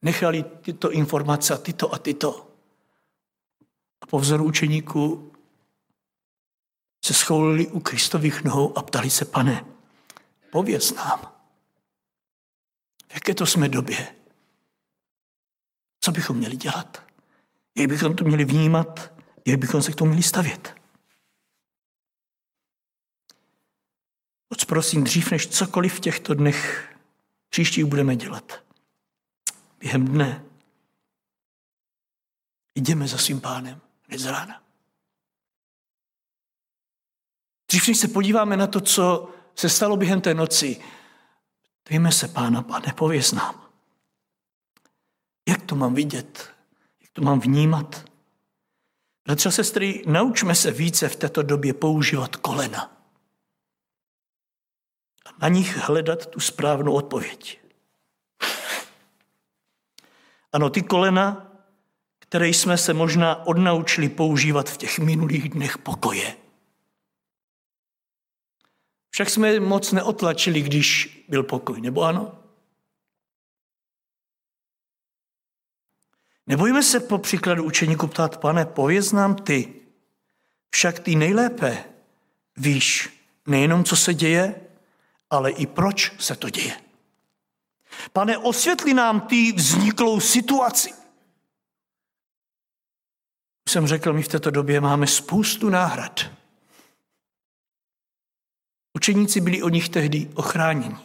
nechali 0.01 0.43
tyto 0.43 0.91
informace 0.91 1.53
a 1.53 1.57
tyto 1.57 1.93
a 1.93 1.97
tyto. 1.97 2.51
A 4.01 4.05
po 4.05 4.19
vzoru 4.19 4.45
učeníků 4.45 5.31
se 7.05 7.13
schoulili 7.13 7.67
u 7.67 7.79
Kristových 7.79 8.43
nohou 8.43 8.77
a 8.77 8.83
ptali 8.83 9.09
se, 9.09 9.25
pane, 9.25 9.65
pověz 10.51 10.93
nám, 10.93 11.19
v 13.07 13.13
jaké 13.13 13.33
to 13.33 13.45
jsme 13.45 13.69
době, 13.69 14.15
co 16.01 16.11
bychom 16.11 16.37
měli 16.37 16.57
dělat, 16.57 17.03
jak 17.77 17.87
bychom 17.87 18.15
to 18.15 18.23
měli 18.23 18.45
vnímat, 18.45 19.13
jak 19.45 19.59
bychom 19.59 19.81
se 19.81 19.91
k 19.91 19.95
tomu 19.95 20.09
měli 20.09 20.23
stavět. 20.23 20.84
Moc 24.55 24.65
prosím, 24.65 25.03
dřív 25.03 25.31
než 25.31 25.47
cokoliv 25.47 25.93
v 25.93 25.99
těchto 25.99 26.33
dnech 26.33 26.89
příštích 27.49 27.85
budeme 27.85 28.15
dělat. 28.15 28.63
Během 29.79 30.05
dne 30.07 30.45
jdeme 32.75 33.07
za 33.07 33.17
svým 33.17 33.41
pánem 33.41 33.81
hned 34.07 34.19
z 34.19 34.25
rána. 34.25 34.63
Dřív 37.69 37.87
než 37.87 37.97
se 37.97 38.07
podíváme 38.07 38.57
na 38.57 38.67
to, 38.67 38.81
co 38.81 39.33
se 39.55 39.69
stalo 39.69 39.97
během 39.97 40.21
té 40.21 40.33
noci, 40.33 40.83
dejme 41.89 42.11
se 42.11 42.27
pána, 42.27 42.61
pane, 42.61 42.93
pověz 42.93 43.31
nám. 43.31 43.69
Jak 45.47 45.61
to 45.65 45.75
mám 45.75 45.93
vidět? 45.93 46.53
Jak 47.01 47.11
to 47.11 47.21
mám 47.21 47.39
vnímat? 47.39 48.05
Bratře 49.25 49.49
a 49.49 49.51
sestry, 49.51 50.03
naučme 50.07 50.55
se 50.55 50.71
více 50.71 51.09
v 51.09 51.15
této 51.15 51.43
době 51.43 51.73
používat 51.73 52.35
kolena 52.35 52.94
na 55.41 55.47
nich 55.47 55.77
hledat 55.77 56.25
tu 56.25 56.39
správnou 56.39 56.93
odpověď. 56.93 57.59
Ano, 60.53 60.69
ty 60.69 60.81
kolena, 60.81 61.51
které 62.19 62.47
jsme 62.47 62.77
se 62.77 62.93
možná 62.93 63.45
odnaučili 63.45 64.09
používat 64.09 64.69
v 64.69 64.77
těch 64.77 64.99
minulých 64.99 65.49
dnech 65.49 65.77
pokoje. 65.77 66.35
Však 69.09 69.29
jsme 69.29 69.59
moc 69.59 69.91
neotlačili, 69.91 70.61
když 70.61 71.23
byl 71.27 71.43
pokoj, 71.43 71.81
nebo 71.81 72.03
ano? 72.03 72.39
Nebojíme 76.47 76.83
se 76.83 76.99
po 76.99 77.17
příkladu 77.17 77.63
učeníku 77.63 78.07
ptát, 78.07 78.37
pane, 78.37 78.65
pověz 78.65 79.11
nám 79.11 79.35
ty, 79.35 79.73
však 80.69 80.99
ty 80.99 81.15
nejlépe 81.15 81.83
víš 82.57 83.09
nejenom, 83.47 83.83
co 83.83 83.95
se 83.95 84.13
děje, 84.13 84.64
ale 85.35 85.51
i 85.51 85.65
proč 85.65 86.13
se 86.19 86.35
to 86.35 86.49
děje. 86.49 86.81
Pane, 88.13 88.37
osvětli 88.37 88.93
nám 88.93 89.21
ty 89.21 89.51
vzniklou 89.51 90.19
situaci. 90.19 90.93
Jsem 93.69 93.87
řekl, 93.87 94.13
my 94.13 94.23
v 94.23 94.27
této 94.27 94.51
době 94.51 94.81
máme 94.81 95.07
spoustu 95.07 95.69
náhrad. 95.69 96.25
Učeníci 98.93 99.41
byli 99.41 99.63
o 99.63 99.69
nich 99.69 99.89
tehdy 99.89 100.29
ochráněni. 100.33 100.97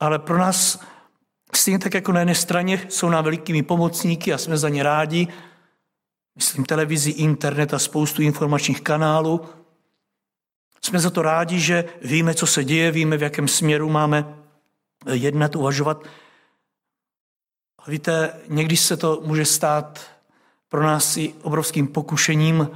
Ale 0.00 0.18
pro 0.18 0.38
nás, 0.38 0.80
stejně 1.54 1.78
tak 1.78 1.94
jako 1.94 2.12
na 2.12 2.20
jedné 2.20 2.34
straně, 2.34 2.86
jsou 2.88 3.08
nám 3.08 3.24
velikými 3.24 3.62
pomocníky 3.62 4.32
a 4.32 4.38
jsme 4.38 4.58
za 4.58 4.68
ně 4.68 4.82
rádi, 4.82 5.28
myslím 6.36 6.64
televizi, 6.64 7.10
internet 7.10 7.74
a 7.74 7.78
spoustu 7.78 8.22
informačních 8.22 8.80
kanálů, 8.80 9.48
jsme 10.88 10.98
za 10.98 11.10
to 11.10 11.22
rádi, 11.22 11.60
že 11.60 11.84
víme, 12.02 12.34
co 12.34 12.46
se 12.46 12.64
děje, 12.64 12.90
víme, 12.90 13.16
v 13.16 13.22
jakém 13.22 13.48
směru 13.48 13.88
máme 13.88 14.38
jednat, 15.12 15.56
uvažovat. 15.56 16.04
A 17.78 17.90
víte, 17.90 18.40
někdy 18.48 18.76
se 18.76 18.96
to 18.96 19.20
může 19.24 19.44
stát 19.44 20.00
pro 20.68 20.82
nás 20.82 21.16
i 21.16 21.34
obrovským 21.42 21.88
pokušením, 21.88 22.70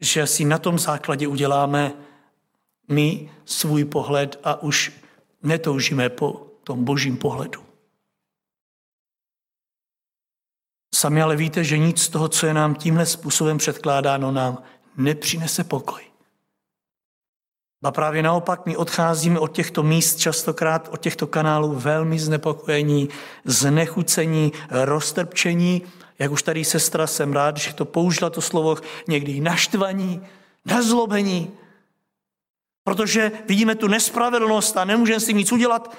že 0.00 0.26
si 0.26 0.44
na 0.44 0.58
tom 0.58 0.78
základě 0.78 1.28
uděláme 1.28 1.92
my 2.88 3.30
svůj 3.44 3.84
pohled 3.84 4.40
a 4.44 4.62
už 4.62 4.92
netoužíme 5.42 6.08
po 6.08 6.32
tom 6.64 6.84
božím 6.84 7.16
pohledu. 7.16 7.64
Sami 10.94 11.22
ale 11.22 11.36
víte, 11.36 11.64
že 11.64 11.78
nic 11.78 12.02
z 12.02 12.08
toho, 12.08 12.28
co 12.28 12.46
je 12.46 12.54
nám 12.54 12.74
tímhle 12.74 13.06
způsobem 13.06 13.58
předkládáno, 13.58 14.32
nám 14.32 14.62
nepřinese 14.96 15.64
pokoj. 15.64 16.11
A 17.82 17.90
právě 17.90 18.22
naopak 18.22 18.66
my 18.66 18.76
odcházíme 18.76 19.38
od 19.38 19.52
těchto 19.52 19.82
míst, 19.82 20.18
častokrát 20.18 20.88
od 20.92 21.00
těchto 21.00 21.26
kanálů 21.26 21.74
velmi 21.74 22.18
znepokojení, 22.18 23.08
znechucení, 23.44 24.52
roztrpčení, 24.70 25.82
jak 26.18 26.32
už 26.32 26.42
tady 26.42 26.64
sestra 26.64 27.06
jsem 27.06 27.32
rád, 27.32 27.56
že 27.56 27.74
to 27.74 27.84
použila 27.84 28.30
to 28.30 28.40
slovo, 28.40 28.76
někdy 29.08 29.40
naštvaní, 29.40 30.22
nazlobení, 30.66 31.50
protože 32.84 33.32
vidíme 33.48 33.74
tu 33.74 33.88
nespravedlnost 33.88 34.76
a 34.76 34.84
nemůžeme 34.84 35.20
s 35.20 35.26
tím 35.26 35.36
nic 35.36 35.52
udělat 35.52 35.96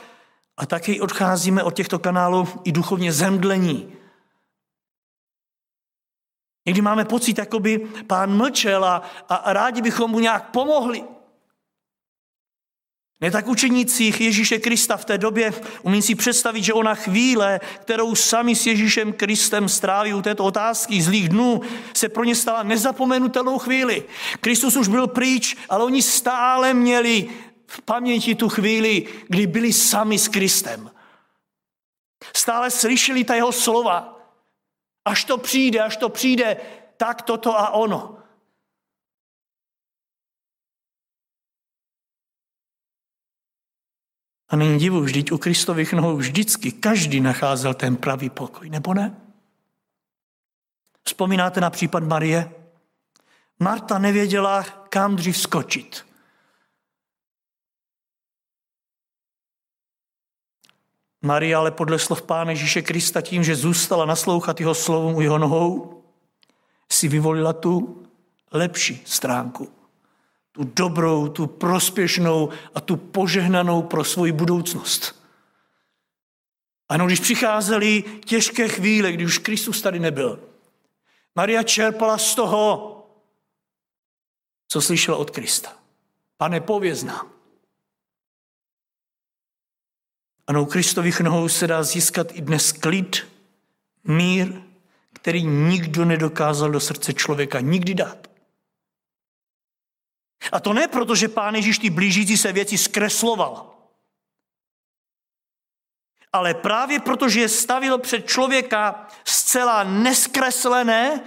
a 0.57 0.65
taky 0.65 1.01
odcházíme 1.01 1.63
od 1.63 1.75
těchto 1.75 1.99
kanálů 1.99 2.47
i 2.63 2.71
duchovně 2.71 3.13
zemdlení. 3.13 3.93
Někdy 6.65 6.81
máme 6.81 7.05
pocit, 7.05 7.37
jako 7.37 7.59
by 7.59 7.79
pán 8.07 8.37
mlčel 8.37 8.85
a, 8.85 8.97
a 9.29 9.53
rádi 9.53 9.81
bychom 9.81 10.11
mu 10.11 10.19
nějak 10.19 10.51
pomohli. 10.51 11.03
Ne 13.23 13.31
tak 13.31 13.47
učenících 13.47 14.21
Ježíše 14.21 14.59
Krista 14.59 14.97
v 14.97 15.05
té 15.05 15.17
době, 15.17 15.53
umím 15.81 16.01
si 16.01 16.15
představit, 16.15 16.63
že 16.63 16.73
ona 16.73 16.95
chvíle, 16.95 17.59
kterou 17.81 18.15
sami 18.15 18.55
s 18.55 18.65
Ježíšem 18.65 19.13
Kristem 19.13 19.69
stráví 19.69 20.13
u 20.13 20.21
této 20.21 20.43
otázky 20.43 21.01
zlých 21.01 21.29
dnů, 21.29 21.61
se 21.93 22.09
pro 22.09 22.23
ně 22.23 22.35
stala 22.35 22.63
nezapomenutelnou 22.63 23.59
chvíli. 23.59 24.03
Kristus 24.41 24.75
už 24.75 24.87
byl 24.87 25.07
pryč, 25.07 25.55
ale 25.69 25.83
oni 25.83 26.01
stále 26.01 26.73
měli 26.73 27.29
v 27.67 27.81
paměti 27.81 28.35
tu 28.35 28.49
chvíli, 28.49 29.07
kdy 29.27 29.47
byli 29.47 29.73
sami 29.73 30.19
s 30.19 30.27
Kristem. 30.27 30.91
Stále 32.35 32.71
slyšeli 32.71 33.23
ta 33.23 33.35
jeho 33.35 33.51
slova. 33.51 34.19
Až 35.05 35.23
to 35.23 35.37
přijde, 35.37 35.79
až 35.79 35.97
to 35.97 36.09
přijde, 36.09 36.57
tak 36.97 37.21
toto 37.21 37.59
a 37.59 37.69
ono. 37.69 38.22
A 44.53 44.55
není 44.55 44.79
divu, 44.79 45.01
vždyť 45.01 45.31
u 45.31 45.37
Kristových 45.37 45.93
nohou 45.93 46.17
vždycky 46.17 46.71
každý 46.71 47.21
nacházel 47.21 47.73
ten 47.73 47.95
pravý 47.95 48.29
pokoj, 48.29 48.69
nebo 48.69 48.93
ne? 48.93 49.15
Vzpomínáte 51.03 51.61
na 51.61 51.69
případ 51.69 52.03
Marie? 52.03 52.51
Marta 53.59 53.97
nevěděla, 53.97 54.63
kam 54.63 55.15
dřív 55.15 55.37
skočit. 55.37 56.05
Maria 61.21 61.59
ale 61.59 61.71
podle 61.71 61.99
slov 61.99 62.21
Pána 62.21 62.51
Ježíše 62.51 62.81
Krista 62.81 63.21
tím, 63.21 63.43
že 63.43 63.55
zůstala 63.55 64.05
naslouchat 64.05 64.59
jeho 64.59 64.75
slovům 64.75 65.15
u 65.15 65.21
jeho 65.21 65.37
nohou, 65.37 66.03
si 66.91 67.07
vyvolila 67.07 67.53
tu 67.53 68.03
lepší 68.51 69.01
stránku 69.05 69.82
tu 70.53 70.63
dobrou, 70.63 71.27
tu 71.27 71.47
prospěšnou 71.47 72.49
a 72.75 72.81
tu 72.81 72.97
požehnanou 72.97 73.81
pro 73.81 74.03
svoji 74.03 74.31
budoucnost. 74.31 75.23
Ano, 76.89 77.05
když 77.05 77.19
přicházely 77.19 78.03
těžké 78.25 78.67
chvíle, 78.67 79.11
když 79.11 79.27
už 79.27 79.37
Kristus 79.37 79.81
tady 79.81 79.99
nebyl, 79.99 80.39
Maria 81.35 81.63
čerpala 81.63 82.17
z 82.17 82.35
toho, 82.35 82.89
co 84.67 84.81
slyšela 84.81 85.17
od 85.17 85.29
Krista. 85.31 85.77
Pane, 86.37 86.61
pověz 86.61 87.03
nám. 87.03 87.31
Ano, 90.47 90.63
u 90.63 90.65
Kristových 90.65 91.21
nohou 91.21 91.49
se 91.49 91.67
dá 91.67 91.83
získat 91.83 92.27
i 92.31 92.41
dnes 92.41 92.71
klid, 92.71 93.27
mír, 94.03 94.61
který 95.13 95.43
nikdo 95.43 96.05
nedokázal 96.05 96.71
do 96.71 96.79
srdce 96.79 97.13
člověka 97.13 97.59
nikdy 97.59 97.93
dát. 97.93 98.22
A 100.51 100.59
to 100.59 100.73
ne 100.73 100.87
proto, 100.87 101.15
že 101.15 101.27
Pán 101.27 101.55
Ježíš 101.55 101.77
ty 101.77 101.89
blížící 101.89 102.37
se 102.37 102.51
věci 102.51 102.77
zkresloval. 102.77 103.73
Ale 106.33 106.53
právě 106.53 106.99
proto, 106.99 107.29
že 107.29 107.39
je 107.39 107.49
stavil 107.49 107.97
před 107.97 108.27
člověka 108.27 109.07
zcela 109.23 109.83
neskreslené 109.83 111.23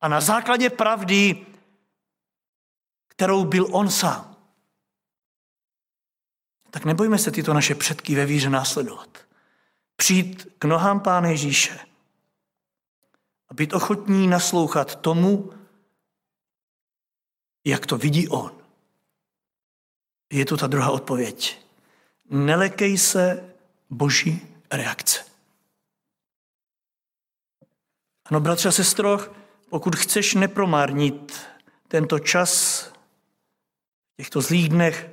a 0.00 0.08
na 0.08 0.20
základě 0.20 0.70
pravdy, 0.70 1.46
kterou 3.08 3.44
byl 3.44 3.68
on 3.70 3.90
sám. 3.90 4.36
Tak 6.70 6.84
nebojme 6.84 7.18
se 7.18 7.30
tyto 7.30 7.54
naše 7.54 7.74
předky 7.74 8.14
ve 8.14 8.26
víře 8.26 8.50
následovat. 8.50 9.18
Přijít 9.96 10.48
k 10.58 10.64
nohám 10.64 11.00
Pána 11.00 11.28
Ježíše 11.28 11.78
a 13.48 13.54
být 13.54 13.72
ochotní 13.72 14.26
naslouchat 14.26 14.94
tomu, 14.94 15.52
jak 17.66 17.86
to 17.86 17.98
vidí 17.98 18.28
on. 18.28 18.62
Je 20.32 20.44
tu 20.44 20.56
ta 20.56 20.66
druhá 20.66 20.90
odpověď. 20.90 21.66
Nelekej 22.30 22.98
se 22.98 23.54
boží 23.90 24.56
reakce. 24.72 25.24
Ano, 28.24 28.40
bratře 28.40 28.68
a 28.68 28.72
sestro, 28.72 29.18
pokud 29.70 29.96
chceš 29.96 30.34
nepromárnit 30.34 31.40
tento 31.88 32.18
čas 32.18 32.82
v 34.12 34.16
těchto 34.16 34.40
zlých 34.40 34.68
dnech, 34.68 35.10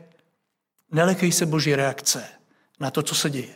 nelekej 0.92 1.32
se 1.32 1.46
boží 1.46 1.76
reakce 1.76 2.28
na 2.80 2.92
to, 2.92 3.04
co 3.04 3.16
se 3.16 3.30
děje. 3.30 3.56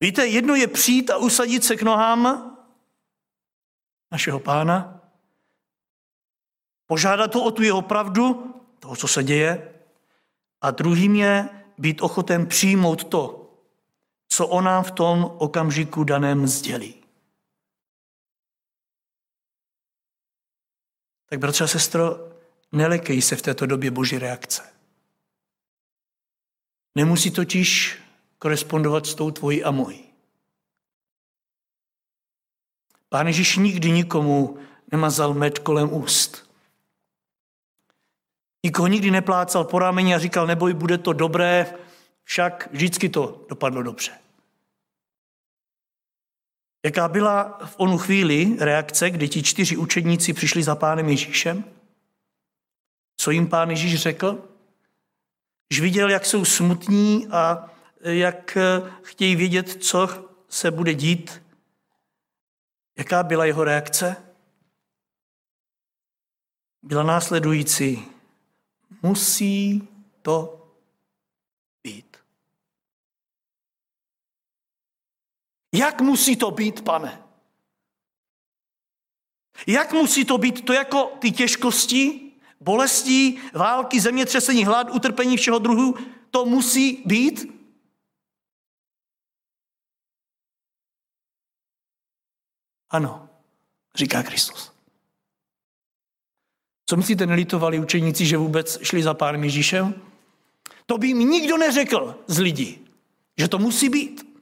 Víte, 0.00 0.26
jedno 0.26 0.54
je 0.54 0.68
přijít 0.68 1.10
a 1.10 1.16
usadit 1.16 1.64
se 1.64 1.76
k 1.76 1.82
nohám 1.82 2.50
našeho 4.12 4.40
pána, 4.40 5.03
Požádat 6.94 7.30
to 7.30 7.44
o 7.44 7.50
tu 7.50 7.62
jeho 7.62 7.82
pravdu, 7.82 8.54
toho, 8.78 8.96
co 8.96 9.08
se 9.08 9.22
děje, 9.24 9.74
a 10.60 10.70
druhým 10.70 11.14
je 11.14 11.48
být 11.78 12.02
ochoten 12.02 12.46
přijmout 12.46 13.04
to, 13.04 13.50
co 14.28 14.46
on 14.46 14.64
nám 14.64 14.84
v 14.84 14.90
tom 14.90 15.24
okamžiku 15.38 16.04
daném 16.04 16.46
sdělí. 16.46 16.94
Tak 21.26 21.38
bratře 21.38 21.64
a 21.64 21.66
sestro, 21.66 22.30
nelekej 22.72 23.22
se 23.22 23.36
v 23.36 23.42
této 23.42 23.66
době 23.66 23.90
boží 23.90 24.18
reakce. 24.18 24.62
Nemusí 26.94 27.30
totiž 27.30 27.98
korespondovat 28.38 29.06
s 29.06 29.14
tou 29.14 29.30
tvojí 29.30 29.64
a 29.64 29.70
mojí. 29.70 30.04
Pán 33.08 33.26
Ježíš 33.26 33.56
nikdy 33.56 33.90
nikomu 33.90 34.58
nemazal 34.92 35.34
med 35.34 35.58
kolem 35.58 35.92
úst. 35.92 36.43
Nikoho 38.64 38.86
nikdy 38.88 39.10
neplácal 39.10 39.64
po 39.64 39.78
rameni 39.78 40.14
a 40.14 40.18
říkal, 40.18 40.46
neboj, 40.46 40.74
bude 40.74 40.98
to 40.98 41.12
dobré, 41.12 41.74
však 42.24 42.68
vždycky 42.72 43.08
to 43.08 43.46
dopadlo 43.48 43.82
dobře. 43.82 44.12
Jaká 46.84 47.08
byla 47.08 47.58
v 47.64 47.74
onu 47.78 47.98
chvíli 47.98 48.56
reakce, 48.60 49.10
kdy 49.10 49.28
ti 49.28 49.42
čtyři 49.42 49.76
učedníci 49.76 50.32
přišli 50.32 50.62
za 50.62 50.76
pánem 50.76 51.08
Ježíšem? 51.08 51.64
Co 53.16 53.30
jim 53.30 53.48
pán 53.48 53.70
Ježíš 53.70 54.00
řekl? 54.00 54.48
Když 55.68 55.80
viděl, 55.80 56.10
jak 56.10 56.26
jsou 56.26 56.44
smutní 56.44 57.28
a 57.30 57.70
jak 58.00 58.58
chtějí 59.02 59.36
vědět, 59.36 59.82
co 59.82 60.28
se 60.48 60.70
bude 60.70 60.94
dít, 60.94 61.42
jaká 62.98 63.22
byla 63.22 63.44
jeho 63.44 63.64
reakce? 63.64 64.16
Byla 66.82 67.02
následující. 67.02 68.13
Musí 69.02 69.88
to 70.22 70.68
být. 71.82 72.16
Jak 75.74 76.00
musí 76.00 76.36
to 76.36 76.50
být, 76.50 76.84
pane? 76.84 77.22
Jak 79.66 79.92
musí 79.92 80.24
to 80.24 80.38
být? 80.38 80.64
To 80.64 80.72
jako 80.72 81.04
ty 81.04 81.30
těžkosti, 81.30 82.32
bolesti, 82.60 83.42
války, 83.54 84.00
zemětřesení, 84.00 84.64
hlad, 84.64 84.90
utrpení 84.90 85.36
všeho 85.36 85.58
druhu, 85.58 85.94
to 86.30 86.44
musí 86.44 87.02
být? 87.06 87.54
Ano, 92.90 93.28
říká 93.94 94.22
Kristus. 94.22 94.73
Co 96.86 96.96
myslíte, 96.96 97.26
nelitovali 97.26 97.78
učeníci, 97.78 98.26
že 98.26 98.36
vůbec 98.36 98.78
šli 98.82 99.02
za 99.02 99.14
pánem 99.14 99.44
Ježíšem? 99.44 99.94
To 100.86 100.98
by 100.98 101.06
jim 101.06 101.18
nikdo 101.18 101.56
neřekl 101.58 102.14
z 102.26 102.38
lidí, 102.38 102.88
že 103.38 103.48
to 103.48 103.58
musí 103.58 103.88
být. 103.88 104.34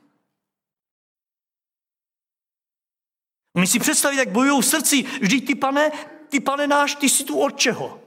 My 3.59 3.67
si 3.67 3.79
představit, 3.79 4.17
jak 4.17 4.31
bojují 4.31 4.63
v 4.63 4.67
srdci. 4.67 5.03
Vždyť 5.03 5.47
ty 5.47 5.55
pane, 5.55 5.91
ty 6.29 6.41
pane 6.41 6.67
náš, 6.67 6.95
ty 6.95 7.09
jsi 7.09 7.25
tu 7.25 7.39
od 7.39 7.59
čeho? 7.59 8.03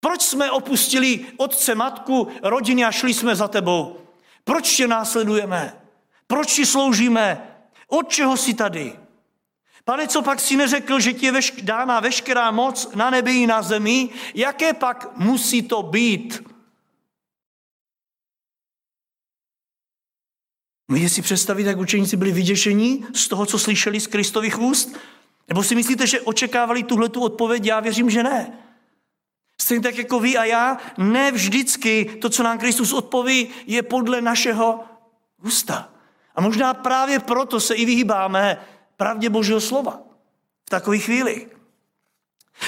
Proč 0.00 0.22
jsme 0.22 0.50
opustili 0.50 1.26
otce, 1.36 1.74
matku, 1.74 2.28
rodiny 2.42 2.84
a 2.84 2.92
šli 2.92 3.14
jsme 3.14 3.36
za 3.36 3.48
tebou? 3.48 4.00
Proč 4.44 4.76
tě 4.76 4.88
následujeme? 4.88 5.80
Proč 6.26 6.54
ti 6.54 6.66
sloužíme? 6.66 7.56
Od 7.88 8.08
čeho 8.08 8.36
jsi 8.36 8.54
tady? 8.54 9.03
Pane, 9.84 10.08
co 10.08 10.22
pak 10.22 10.40
si 10.40 10.56
neřekl, 10.56 11.00
že 11.00 11.12
ti 11.12 11.26
je 11.26 11.32
veš- 11.32 11.62
dána 11.62 12.00
veškerá 12.00 12.50
moc 12.50 12.94
na 12.94 13.10
nebi 13.10 13.42
i 13.42 13.46
na 13.46 13.62
zemi? 13.62 14.08
Jaké 14.34 14.72
pak 14.72 15.16
musí 15.16 15.62
to 15.62 15.82
být? 15.82 16.42
Můžete 20.88 21.08
si 21.08 21.22
představit, 21.22 21.66
jak 21.66 21.78
učeníci 21.78 22.16
byli 22.16 22.32
vyděšení 22.32 23.06
z 23.14 23.28
toho, 23.28 23.46
co 23.46 23.58
slyšeli 23.58 24.00
z 24.00 24.06
Kristových 24.06 24.58
úst? 24.58 24.96
Nebo 25.48 25.62
si 25.62 25.74
myslíte, 25.74 26.06
že 26.06 26.20
očekávali 26.20 26.82
tuhle 26.82 27.08
tu 27.08 27.22
odpověď? 27.22 27.64
Já 27.64 27.80
věřím, 27.80 28.10
že 28.10 28.22
ne. 28.22 28.58
Stejně 29.60 29.82
tak 29.82 29.98
jako 29.98 30.20
vy 30.20 30.36
a 30.36 30.44
já, 30.44 30.78
ne 30.98 31.32
vždycky 31.32 32.04
to, 32.04 32.30
co 32.30 32.42
nám 32.42 32.58
Kristus 32.58 32.92
odpoví, 32.92 33.48
je 33.66 33.82
podle 33.82 34.20
našeho 34.20 34.84
ústa. 35.42 35.88
A 36.34 36.40
možná 36.40 36.74
právě 36.74 37.20
proto 37.20 37.60
se 37.60 37.74
i 37.74 37.84
vyhýbáme 37.84 38.66
pravdě 38.96 39.30
Božího 39.30 39.60
slova 39.60 40.00
v 40.66 40.70
takových 40.70 41.04
chvíli. 41.04 41.46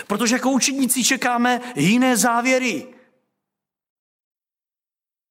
Protože 0.07 0.35
jako 0.35 0.51
učeníci 0.51 1.05
čekáme 1.05 1.61
jiné 1.77 2.17
závěry. 2.17 2.87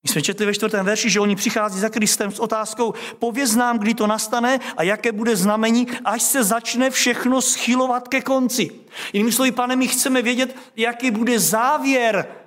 My 0.04 0.10
jsme 0.10 0.22
četli 0.22 0.46
ve 0.46 0.54
čtvrtém 0.54 0.86
verši, 0.86 1.10
že 1.10 1.20
oni 1.20 1.36
přichází 1.36 1.80
za 1.80 1.90
Kristem 1.90 2.32
s 2.32 2.40
otázkou, 2.40 2.94
pověz 3.20 3.56
nám, 3.56 3.80
kdy 3.80 3.94
to 3.94 4.08
nastane 4.08 4.60
a 4.78 4.84
jaké 4.84 5.12
bude 5.12 5.36
znamení, 5.36 5.88
až 6.06 6.22
se 6.22 6.44
začne 6.44 6.90
všechno 6.90 7.42
schylovat 7.42 8.08
ke 8.08 8.22
konci. 8.22 8.72
Jinými 9.14 9.32
slovy, 9.32 9.52
pane, 9.52 9.76
my 9.76 9.88
chceme 9.88 10.22
vědět, 10.22 10.56
jaký 10.76 11.12
bude 11.12 11.40
závěr. 11.40 12.45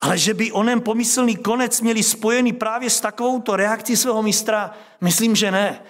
Ale 0.00 0.18
že 0.18 0.34
by 0.34 0.52
onem 0.52 0.80
pomyslný 0.80 1.36
konec 1.36 1.80
měli 1.80 2.02
spojený 2.02 2.52
právě 2.52 2.90
s 2.90 3.00
takovouto 3.00 3.56
reakcí 3.56 3.96
svého 3.96 4.22
mistra, 4.22 4.74
myslím, 5.00 5.36
že 5.36 5.50
ne. 5.50 5.82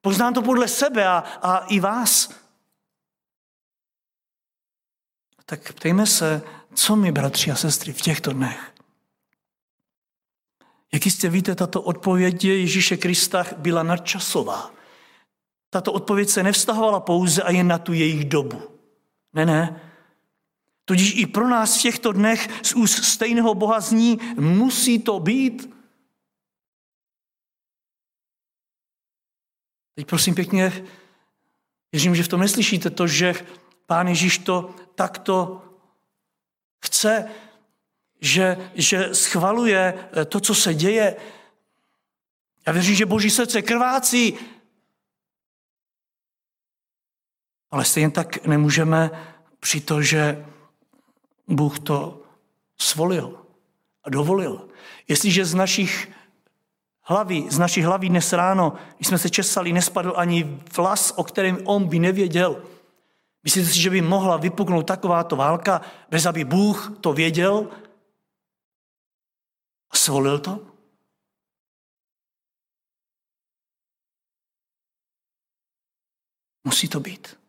Poznám 0.00 0.34
to 0.34 0.42
podle 0.42 0.68
sebe 0.68 1.06
a, 1.06 1.18
a 1.18 1.58
i 1.58 1.80
vás. 1.80 2.30
Tak 5.46 5.72
ptejme 5.72 6.06
se, 6.06 6.42
co 6.74 6.96
my, 6.96 7.12
bratři 7.12 7.50
a 7.50 7.54
sestry, 7.54 7.92
v 7.92 8.00
těchto 8.00 8.32
dnech? 8.32 8.72
Jak 10.92 11.04
jistě 11.04 11.28
víte, 11.28 11.54
tato 11.54 11.82
odpověď 11.82 12.44
Ježíše 12.44 12.96
Krista 12.96 13.44
byla 13.56 13.82
nadčasová. 13.82 14.70
Tato 15.70 15.92
odpověď 15.92 16.28
se 16.28 16.42
nevztahovala 16.42 17.00
pouze 17.00 17.42
a 17.42 17.50
jen 17.50 17.68
na 17.68 17.78
tu 17.78 17.92
jejich 17.92 18.24
dobu. 18.24 18.62
Ne, 19.32 19.46
ne. 19.46 19.87
Tudíž 20.88 21.14
i 21.16 21.26
pro 21.26 21.48
nás 21.48 21.78
v 21.78 21.82
těchto 21.82 22.12
dnech 22.12 22.48
z 22.62 22.72
úst 22.72 23.04
stejného 23.04 23.54
Boha 23.54 23.80
zní, 23.80 24.18
musí 24.40 24.98
to 24.98 25.20
být. 25.20 25.74
Teď 29.94 30.06
prosím 30.06 30.34
pěkně, 30.34 30.84
věřím, 31.92 32.14
že 32.14 32.22
v 32.22 32.28
tom 32.28 32.40
neslyšíte 32.40 32.90
to, 32.90 33.06
že 33.06 33.34
Pán 33.86 34.08
Ježíš 34.08 34.38
to 34.38 34.74
takto 34.94 35.62
chce, 36.84 37.30
že, 38.20 38.70
že 38.74 39.14
schvaluje 39.14 40.08
eh, 40.12 40.24
to, 40.24 40.40
co 40.40 40.54
se 40.54 40.74
děje. 40.74 41.16
Já 42.66 42.72
věřím, 42.72 42.94
že 42.94 43.06
Boží 43.06 43.30
srdce 43.30 43.62
krvácí. 43.62 44.38
Ale 47.70 47.84
stejně 47.84 48.10
tak 48.10 48.46
nemůžeme 48.46 49.10
při 49.60 49.80
to, 49.80 50.02
že 50.02 50.44
Bůh 51.48 51.78
to 51.78 52.22
svolil 52.80 53.46
a 54.04 54.10
dovolil. 54.10 54.68
Jestliže 55.08 55.44
z 55.44 55.54
našich 55.54 56.12
hlaví, 57.02 57.50
z 57.50 57.58
našich 57.58 57.84
hlaví 57.84 58.08
dnes 58.08 58.32
ráno, 58.32 58.72
když 58.96 59.08
jsme 59.08 59.18
se 59.18 59.30
česali, 59.30 59.72
nespadl 59.72 60.12
ani 60.16 60.60
vlas, 60.76 61.12
o 61.16 61.24
kterém 61.24 61.58
on 61.64 61.88
by 61.88 61.98
nevěděl, 61.98 62.62
Myslíte 63.42 63.68
si, 63.68 63.80
že 63.80 63.90
by 63.90 64.02
mohla 64.02 64.36
vypuknout 64.36 64.86
takováto 64.86 65.36
válka, 65.36 65.80
bez 66.10 66.26
aby 66.26 66.44
Bůh 66.44 66.98
to 67.00 67.12
věděl 67.12 67.70
a 69.90 69.96
svolil 69.96 70.38
to? 70.38 70.66
Musí 76.64 76.88
to 76.88 77.00
být. 77.00 77.40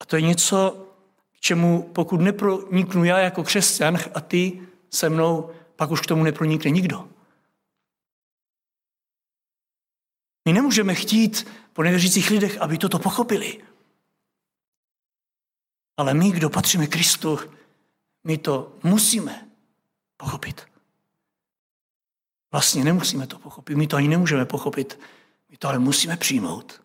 A 0.00 0.04
to 0.04 0.16
je 0.16 0.22
něco, 0.22 0.88
čemu 1.44 1.82
pokud 1.92 2.20
neproniknu 2.20 3.04
já 3.04 3.18
jako 3.18 3.44
křesťan 3.44 3.98
a 4.14 4.20
ty 4.20 4.68
se 4.90 5.08
mnou, 5.08 5.50
pak 5.76 5.90
už 5.90 6.00
k 6.00 6.06
tomu 6.06 6.24
nepronikne 6.24 6.70
nikdo. 6.70 7.08
My 10.44 10.52
nemůžeme 10.52 10.94
chtít 10.94 11.46
po 11.72 11.82
nevěřících 11.82 12.30
lidech, 12.30 12.58
aby 12.60 12.78
toto 12.78 12.98
pochopili. 12.98 13.64
Ale 15.96 16.14
my, 16.14 16.30
kdo 16.30 16.50
patříme 16.50 16.86
Kristu, 16.86 17.38
my 18.24 18.38
to 18.38 18.76
musíme 18.82 19.48
pochopit. 20.16 20.66
Vlastně 22.52 22.84
nemusíme 22.84 23.26
to 23.26 23.38
pochopit, 23.38 23.76
my 23.76 23.86
to 23.86 23.96
ani 23.96 24.08
nemůžeme 24.08 24.44
pochopit, 24.44 25.00
my 25.50 25.56
to 25.56 25.68
ale 25.68 25.78
musíme 25.78 26.16
přijmout. 26.16 26.82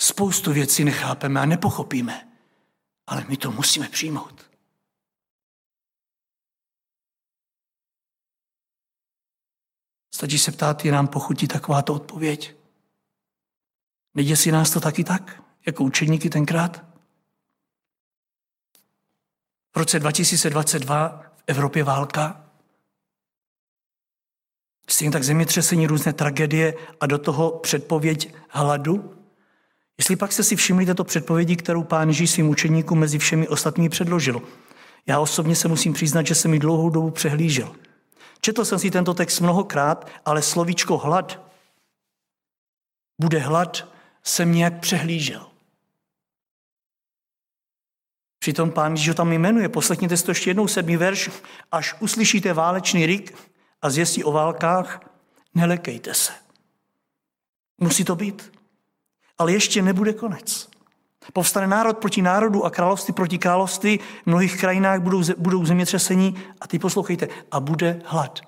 Spoustu 0.00 0.52
věcí 0.52 0.84
nechápeme 0.84 1.40
a 1.40 1.46
nepochopíme, 1.46 2.29
ale 3.10 3.24
my 3.28 3.36
to 3.36 3.50
musíme 3.50 3.88
přijmout. 3.88 4.50
Stačí 10.14 10.38
se 10.38 10.52
ptát, 10.52 10.84
je 10.84 10.92
nám 10.92 11.08
pochutí 11.08 11.48
takováto 11.48 11.94
odpověď? 11.94 12.56
Neděsí 14.14 14.50
nás 14.50 14.70
to 14.70 14.80
taky 14.80 15.04
tak, 15.04 15.42
jako 15.66 15.84
učeníky 15.84 16.30
tenkrát? 16.30 16.84
V 19.72 19.76
roce 19.76 19.98
2022 19.98 21.22
v 21.36 21.42
Evropě 21.46 21.84
válka. 21.84 22.50
Stejně 24.88 25.12
tak 25.12 25.24
zemětřesení, 25.24 25.86
různé 25.86 26.12
tragédie 26.12 26.74
a 27.00 27.06
do 27.06 27.18
toho 27.18 27.58
předpověď 27.58 28.34
hladu. 28.48 29.19
Jestli 30.00 30.16
pak 30.16 30.32
jste 30.32 30.42
si 30.42 30.56
všimli 30.56 30.86
této 30.86 31.04
předpovědi, 31.04 31.56
kterou 31.56 31.82
pán 31.82 32.08
Ježíš 32.08 32.30
svým 32.30 32.48
učeníkům 32.48 32.98
mezi 32.98 33.18
všemi 33.18 33.48
ostatními 33.48 33.88
předložil. 33.88 34.42
Já 35.06 35.20
osobně 35.20 35.56
se 35.56 35.68
musím 35.68 35.92
přiznat, 35.92 36.26
že 36.26 36.34
jsem 36.34 36.50
mi 36.50 36.58
dlouhou 36.58 36.90
dobu 36.90 37.10
přehlížel. 37.10 37.76
Četl 38.40 38.64
jsem 38.64 38.78
si 38.78 38.90
tento 38.90 39.14
text 39.14 39.40
mnohokrát, 39.40 40.10
ale 40.24 40.42
slovíčko 40.42 40.98
hlad, 40.98 41.40
bude 43.20 43.38
hlad, 43.38 43.88
jsem 44.22 44.52
nějak 44.52 44.80
přehlížel. 44.80 45.46
Přitom 48.38 48.70
pán 48.70 48.92
Ježíš 48.92 49.08
ho 49.08 49.14
tam 49.14 49.32
jmenuje. 49.32 49.68
Poslechněte 49.68 50.16
si 50.16 50.24
to 50.24 50.30
ještě 50.30 50.50
jednou 50.50 50.68
sedmý 50.68 50.96
verš. 50.96 51.30
Až 51.72 51.94
uslyšíte 52.00 52.52
válečný 52.52 53.06
rik 53.06 53.38
a 53.82 53.90
zjistí 53.90 54.24
o 54.24 54.32
válkách, 54.32 55.00
nelekejte 55.54 56.14
se. 56.14 56.32
Musí 57.80 58.04
to 58.04 58.16
být. 58.16 58.59
Ale 59.40 59.52
ještě 59.52 59.82
nebude 59.82 60.12
konec. 60.12 60.70
Povstane 61.32 61.66
národ 61.66 61.98
proti 61.98 62.22
národu 62.22 62.64
a 62.64 62.70
království 62.70 63.14
proti 63.14 63.38
království. 63.38 63.98
V 63.98 64.26
mnohých 64.26 64.60
krajinách 64.60 65.00
budou, 65.00 65.22
budou 65.36 65.64
zemětřesení 65.64 66.42
a 66.60 66.68
ty 66.68 66.78
poslouchejte. 66.78 67.28
A 67.50 67.60
bude 67.60 68.02
hlad. 68.04 68.40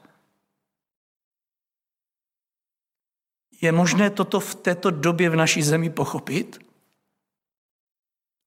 Je 3.60 3.72
možné 3.72 4.10
toto 4.10 4.40
v 4.40 4.54
této 4.54 4.90
době 4.90 5.30
v 5.30 5.36
naší 5.36 5.62
zemi 5.62 5.90
pochopit? 5.90 6.58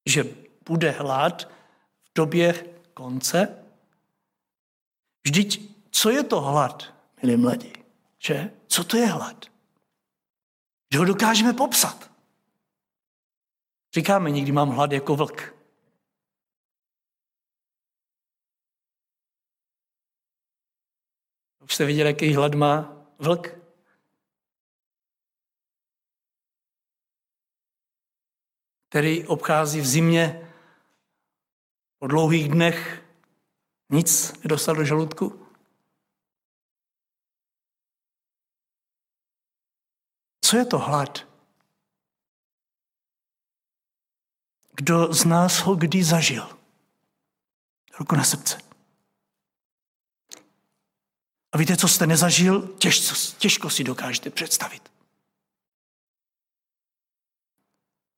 Že 0.06 0.26
bude 0.66 0.92
hlad 0.92 1.50
v 2.04 2.10
době 2.16 2.66
konce? 2.94 3.58
Vždyť, 5.26 5.70
co 5.92 6.10
je 6.10 6.24
to 6.24 6.42
hlad, 6.42 6.94
milí 7.24 7.38
mladí? 7.38 7.74
Že? 8.20 8.52
Co 8.68 8.84
to 8.84 8.98
je 8.98 9.06
hlad? 9.06 9.46
Že 10.94 11.00
ho 11.00 11.06
dokážeme 11.06 11.54
popsat. 11.54 12.15
Říkáme 13.96 14.32
někdy, 14.32 14.52
mám 14.52 14.70
hlad 14.70 14.92
jako 14.92 15.16
vlk. 15.16 15.56
Už 21.64 21.76
jste 21.76 21.86
viděli, 21.86 22.10
jaký 22.10 22.34
hlad 22.34 22.54
má 22.54 23.06
vlk? 23.20 23.48
Který 28.90 29.28
obchází 29.28 29.82
v 29.82 29.86
zimě 29.86 30.54
Po 32.00 32.08
dlouhých 32.08 32.50
dnech 32.52 33.06
nic 33.90 34.42
nedostal 34.44 34.76
do 34.76 34.86
žaludku? 34.86 35.48
Co 40.42 40.58
je 40.58 40.66
to 40.66 40.78
hlad? 40.78 41.35
Kdo 44.76 45.14
z 45.14 45.26
nás 45.26 45.58
ho 45.58 45.76
kdy 45.76 46.04
zažil? 46.04 46.50
Ruku 48.00 48.16
na 48.16 48.24
srdce. 48.24 48.58
A 51.52 51.58
víte, 51.58 51.78
co 51.78 51.88
jste 51.88 52.08
nezažil? 52.08 52.62
Těžko, 52.62 53.16
těžko 53.38 53.70
si 53.70 53.84
dokážete 53.84 54.30
představit. 54.30 54.92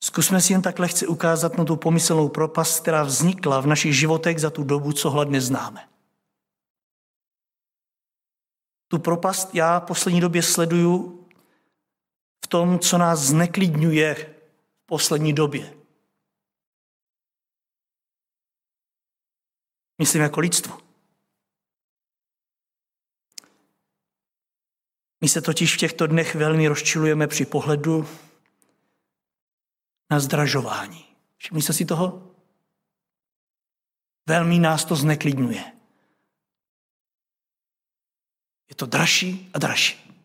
Zkusme 0.03 0.41
si 0.41 0.53
jen 0.53 0.61
tak 0.61 0.79
lehce 0.79 1.07
ukázat 1.07 1.57
na 1.57 1.65
tu 1.65 1.75
pomyslnou 1.75 2.29
propast, 2.29 2.79
která 2.79 3.03
vznikla 3.03 3.59
v 3.59 3.67
našich 3.67 3.93
životech 3.97 4.39
za 4.39 4.49
tu 4.49 4.63
dobu, 4.63 4.93
co 4.93 5.09
hlad 5.09 5.29
neznáme. 5.29 5.89
Tu 8.87 8.99
propast 8.99 9.55
já 9.55 9.79
poslední 9.79 10.21
době 10.21 10.43
sleduju 10.43 11.25
v 12.45 12.47
tom, 12.47 12.79
co 12.79 12.97
nás 12.97 13.19
zneklidňuje 13.19 14.35
v 14.83 14.85
poslední 14.85 15.33
době. 15.33 15.77
Myslím 19.97 20.21
jako 20.21 20.39
lidstvo. 20.39 20.77
My 25.21 25.29
se 25.29 25.41
totiž 25.41 25.75
v 25.75 25.77
těchto 25.77 26.07
dnech 26.07 26.35
velmi 26.35 26.67
rozčilujeme 26.67 27.27
při 27.27 27.45
pohledu 27.45 28.07
na 30.09 30.19
zdražování. 30.19 31.05
Všimli 31.37 31.61
jste 31.61 31.73
si 31.73 31.85
toho? 31.85 32.35
Velmi 34.27 34.59
nás 34.59 34.85
to 34.85 34.95
zneklidňuje. 34.95 35.73
Je 38.69 38.75
to 38.75 38.85
dražší 38.85 39.51
a 39.53 39.59
dražší. 39.59 40.23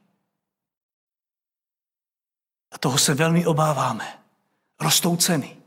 A 2.70 2.78
toho 2.78 2.98
se 2.98 3.14
velmi 3.14 3.46
obáváme. 3.46 4.24
Rostou 4.80 5.16
ceny. 5.16 5.61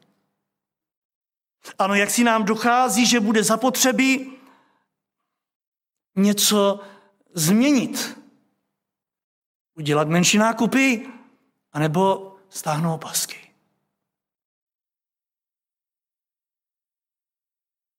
Ano, 1.79 1.95
jak 1.95 2.09
si 2.09 2.23
nám 2.23 2.45
dochází, 2.45 3.05
že 3.05 3.19
bude 3.19 3.43
zapotřebí 3.43 4.33
něco 6.15 6.79
změnit. 7.33 8.19
Udělat 9.77 10.07
menší 10.07 10.37
nákupy, 10.37 11.07
anebo 11.71 12.35
stáhnout 12.49 12.95
opasky. 12.95 13.51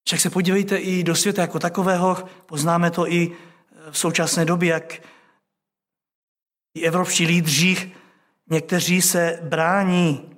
Však 0.06 0.20
se 0.20 0.30
podívejte 0.30 0.76
i 0.76 1.04
do 1.04 1.14
světa 1.14 1.42
jako 1.42 1.58
takového, 1.58 2.28
poznáme 2.46 2.90
to 2.90 3.12
i 3.12 3.36
v 3.90 3.98
současné 3.98 4.44
době, 4.44 4.70
jak 4.70 5.02
i 6.74 6.86
evropští 6.86 7.26
lídři, 7.26 7.92
někteří 8.50 9.02
se 9.02 9.40
brání 9.42 10.36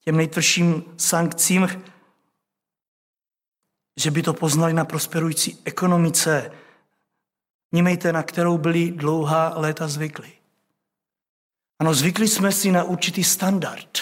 těm 0.00 0.16
nejtvrdším 0.16 0.84
sankcím, 0.96 1.68
že 3.96 4.10
by 4.10 4.22
to 4.22 4.34
poznali 4.34 4.72
na 4.72 4.84
prosperující 4.84 5.58
ekonomice, 5.64 6.50
Nímejte, 7.74 8.12
na 8.12 8.22
kterou 8.22 8.58
byli 8.58 8.90
dlouhá 8.90 9.52
léta 9.56 9.88
zvyklí. 9.88 10.32
Ano, 11.78 11.94
zvykli 11.94 12.28
jsme 12.28 12.52
si 12.52 12.72
na 12.72 12.84
určitý 12.84 13.24
standard. 13.24 13.98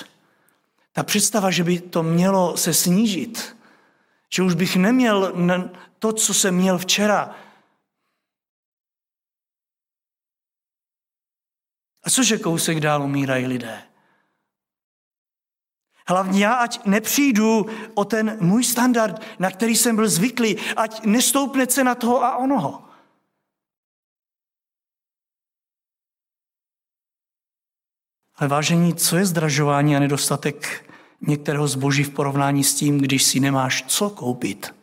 Ta 0.92 1.02
představa, 1.02 1.50
že 1.50 1.64
by 1.64 1.81
to 1.81 2.02
mělo 2.02 2.57
se 2.57 2.74
snížit, 2.74 3.57
že 4.35 4.42
už 4.42 4.55
bych 4.55 4.76
neměl 4.76 5.33
to, 5.98 6.12
co 6.12 6.35
jsem 6.35 6.55
měl 6.55 6.78
včera. 6.78 7.35
A 12.05 12.11
cože 12.11 12.38
kousek 12.38 12.81
dál 12.81 13.02
umírají 13.02 13.46
lidé? 13.46 13.83
Hlavně 16.07 16.45
já, 16.45 16.55
ať 16.55 16.87
nepřijdu 16.87 17.67
o 17.95 18.05
ten 18.05 18.37
můj 18.41 18.65
standard, 18.65 19.23
na 19.38 19.51
který 19.51 19.77
jsem 19.77 19.97
byl 19.97 20.09
zvyklý, 20.09 20.57
ať 20.77 21.05
nestoupne 21.05 21.67
cena 21.67 21.95
toho 21.95 22.25
a 22.25 22.37
onoho. 22.37 22.85
Ale 28.37 28.49
vážení, 28.49 28.95
co 28.95 29.17
je 29.17 29.27
zdražování 29.27 29.97
a 29.97 30.01
nedostatek 30.01 30.91
některého 31.21 31.69
zboží 31.69 32.05
v 32.05 32.11
porovnání 32.11 32.65
s 32.65 32.75
tím, 32.75 32.99
když 32.99 33.23
si 33.23 33.41
nemáš 33.41 33.85
co 33.87 34.11
koupit? 34.11 34.75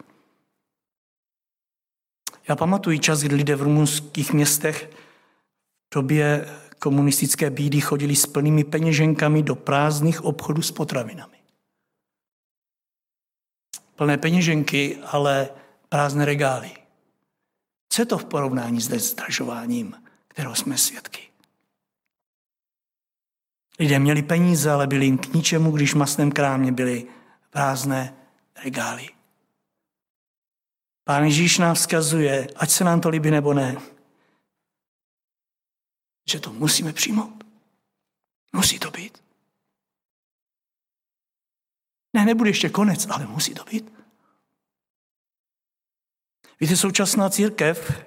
Já 2.48 2.56
pamatuji 2.56 3.00
čas, 3.00 3.22
kdy 3.22 3.36
lidé 3.36 3.56
v 3.56 3.62
rumunských 3.62 4.34
městech 4.34 4.90
v 5.92 5.96
době 5.96 6.46
komunistické 6.80 7.50
bídy 7.50 7.82
chodili 7.82 8.16
s 8.16 8.26
plnými 8.26 8.64
peněženkami 8.64 9.44
do 9.44 9.56
prázdných 9.56 10.26
obchodů 10.26 10.62
s 10.62 10.72
potravinami. 10.72 11.38
Plné 13.96 14.18
peněženky, 14.18 14.98
ale 15.06 15.50
prázdné 15.90 16.26
regály. 16.26 16.72
Co 17.90 18.02
je 18.02 18.06
to 18.06 18.18
v 18.18 18.26
porovnání 18.26 18.82
s 18.82 18.90
zdražováním, 18.90 19.96
kterého 20.28 20.56
jsme 20.56 20.78
svědky? 20.78 21.22
Lidé 23.80 24.00
měli 24.00 24.22
peníze, 24.22 24.72
ale 24.72 24.88
byli 24.88 25.06
jim 25.06 25.18
k 25.18 25.34
ničemu, 25.34 25.72
když 25.72 25.94
v 25.94 25.98
masném 25.98 26.32
krámě 26.32 26.72
byly 26.72 27.08
prázdné 27.50 28.16
regály. 28.64 29.10
Pán 31.04 31.24
Ježíš 31.24 31.58
nám 31.58 31.76
vzkazuje, 31.76 32.48
ať 32.56 32.70
se 32.70 32.84
nám 32.84 33.02
to 33.02 33.10
líbí 33.10 33.32
nebo 33.32 33.54
ne, 33.54 33.78
že 36.30 36.40
to 36.40 36.54
musíme 36.54 36.94
přijmout. 36.94 37.44
Musí 38.54 38.80
to 38.80 38.92
být. 38.92 39.24
Ne, 42.14 42.26
nebude 42.26 42.50
ještě 42.50 42.70
konec, 42.70 43.08
ale 43.10 43.28
musí 43.28 43.54
to 43.54 43.64
být. 43.64 43.94
Víte, 46.60 46.78
současná 46.78 47.30
církev 47.30 48.06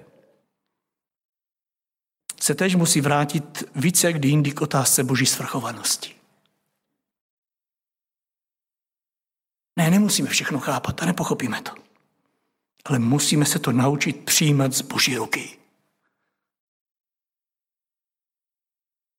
se 2.41 2.55
tež 2.55 2.75
musí 2.75 3.01
vrátit 3.01 3.63
více 3.75 4.07
jak 4.07 4.25
jindy 4.25 4.51
k 4.51 4.61
otázce 4.61 5.03
boží 5.03 5.25
svrchovanosti. 5.25 6.15
Ne, 9.75 9.89
nemusíme 9.89 10.29
všechno 10.29 10.59
chápat 10.59 11.01
a 11.01 11.05
nepochopíme 11.05 11.61
to. 11.61 11.71
Ale 12.85 12.99
musíme 12.99 13.45
se 13.45 13.59
to 13.59 13.71
naučit 13.71 14.25
přijímat 14.25 14.73
z 14.73 14.81
boží 14.81 15.17
ruky. 15.17 15.62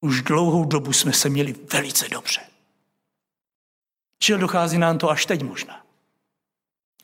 Už 0.05 0.23
dlouhou 0.23 0.65
dobu 0.65 0.93
jsme 0.93 1.13
se 1.13 1.29
měli 1.29 1.53
velice 1.73 2.09
dobře. 2.09 2.41
Čil 4.19 4.39
dochází 4.39 4.79
nám 4.79 4.99
to 4.99 5.11
až 5.11 5.27
teď 5.27 5.43
možná. 5.43 5.87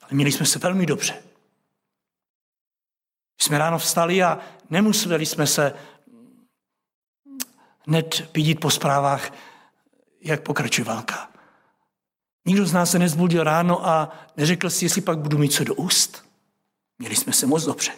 Ale 0.03 0.11
měli 0.13 0.33
jsme 0.33 0.47
se 0.47 0.59
velmi 0.59 0.87
dobře. 0.87 1.23
Jsme 3.41 3.59
ráno 3.59 3.79
vstali 3.79 4.23
a 4.23 4.39
nemuseli 4.71 5.27
jsme 5.27 5.47
se 5.47 5.75
hned 7.87 8.31
vidít 8.35 8.61
po 8.61 8.71
zprávách, 8.71 9.33
jak 10.21 10.43
pokračuje 10.43 10.85
válka. 10.85 11.31
Nikdo 12.45 12.67
z 12.67 12.73
nás 12.73 12.91
se 12.91 12.99
nezbudil 12.99 13.45
ráno 13.45 13.87
a 13.87 14.13
neřekl 14.37 14.71
si, 14.71 14.85
jestli 14.85 15.01
pak 15.01 15.19
budu 15.19 15.39
mít 15.39 15.53
co 15.53 15.65
do 15.65 15.75
úst. 15.75 16.25
Měli 16.99 17.17
jsme 17.17 17.33
se 17.33 17.47
moc 17.47 17.65
dobře. 17.65 17.93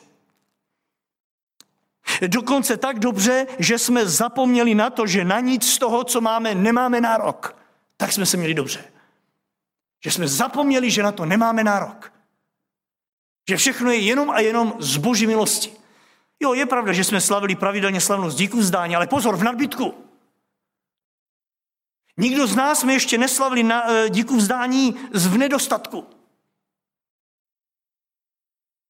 Dokonce 2.28 2.76
tak 2.76 2.98
dobře, 2.98 3.46
že 3.58 3.78
jsme 3.78 4.06
zapomněli 4.06 4.74
na 4.74 4.90
to, 4.90 5.06
že 5.06 5.24
na 5.24 5.40
nic 5.40 5.72
z 5.72 5.78
toho, 5.78 6.04
co 6.04 6.20
máme, 6.20 6.54
nemáme 6.54 7.00
nárok. 7.00 7.56
Tak 7.96 8.12
jsme 8.12 8.26
se 8.26 8.36
měli 8.36 8.54
dobře. 8.54 8.84
Že 10.04 10.10
jsme 10.10 10.28
zapomněli, 10.28 10.90
že 10.90 11.02
na 11.02 11.12
to 11.12 11.24
nemáme 11.24 11.64
nárok. 11.64 12.12
Že 13.48 13.56
všechno 13.56 13.90
je 13.90 13.98
jenom 13.98 14.30
a 14.30 14.40
jenom 14.40 14.74
z 14.78 14.96
boží 14.96 15.26
milosti. 15.26 15.72
Jo, 16.40 16.54
je 16.54 16.66
pravda, 16.66 16.92
že 16.92 17.04
jsme 17.04 17.20
slavili 17.20 17.54
pravidelně 17.54 18.00
slavnost 18.00 18.38
díku 18.38 18.58
vzdání, 18.58 18.96
ale 18.96 19.06
pozor, 19.06 19.36
v 19.36 19.42
nadbytku. 19.42 19.94
Nikdo 22.16 22.46
z 22.46 22.56
nás 22.56 22.80
jsme 22.80 22.92
ještě 22.92 23.18
neslavili 23.18 23.62
na, 23.62 23.90
e, 23.90 24.10
díku 24.10 24.36
vzdání 24.36 24.96
v 25.14 25.38
nedostatku. 25.38 26.06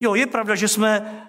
Jo, 0.01 0.15
je 0.15 0.27
pravda, 0.27 0.55
že 0.55 0.69
jsme 0.69 1.29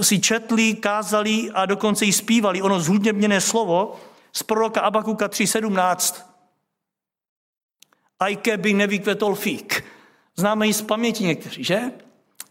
si 0.00 0.20
četli, 0.20 0.74
kázali 0.74 1.50
a 1.54 1.66
dokonce 1.66 2.04
i 2.04 2.12
zpívali 2.12 2.62
ono 2.62 2.80
zhudněměné 2.80 3.40
slovo 3.40 4.00
z 4.32 4.42
proroka 4.42 4.80
Abakuka 4.80 5.28
3.17. 5.28 6.22
Aj 8.18 8.36
keby 8.36 8.74
nevykvetol 8.74 9.34
fík. 9.34 9.84
Známe 10.36 10.66
ji 10.66 10.74
z 10.74 10.82
paměti 10.82 11.24
někteří, 11.24 11.64
že? 11.64 11.80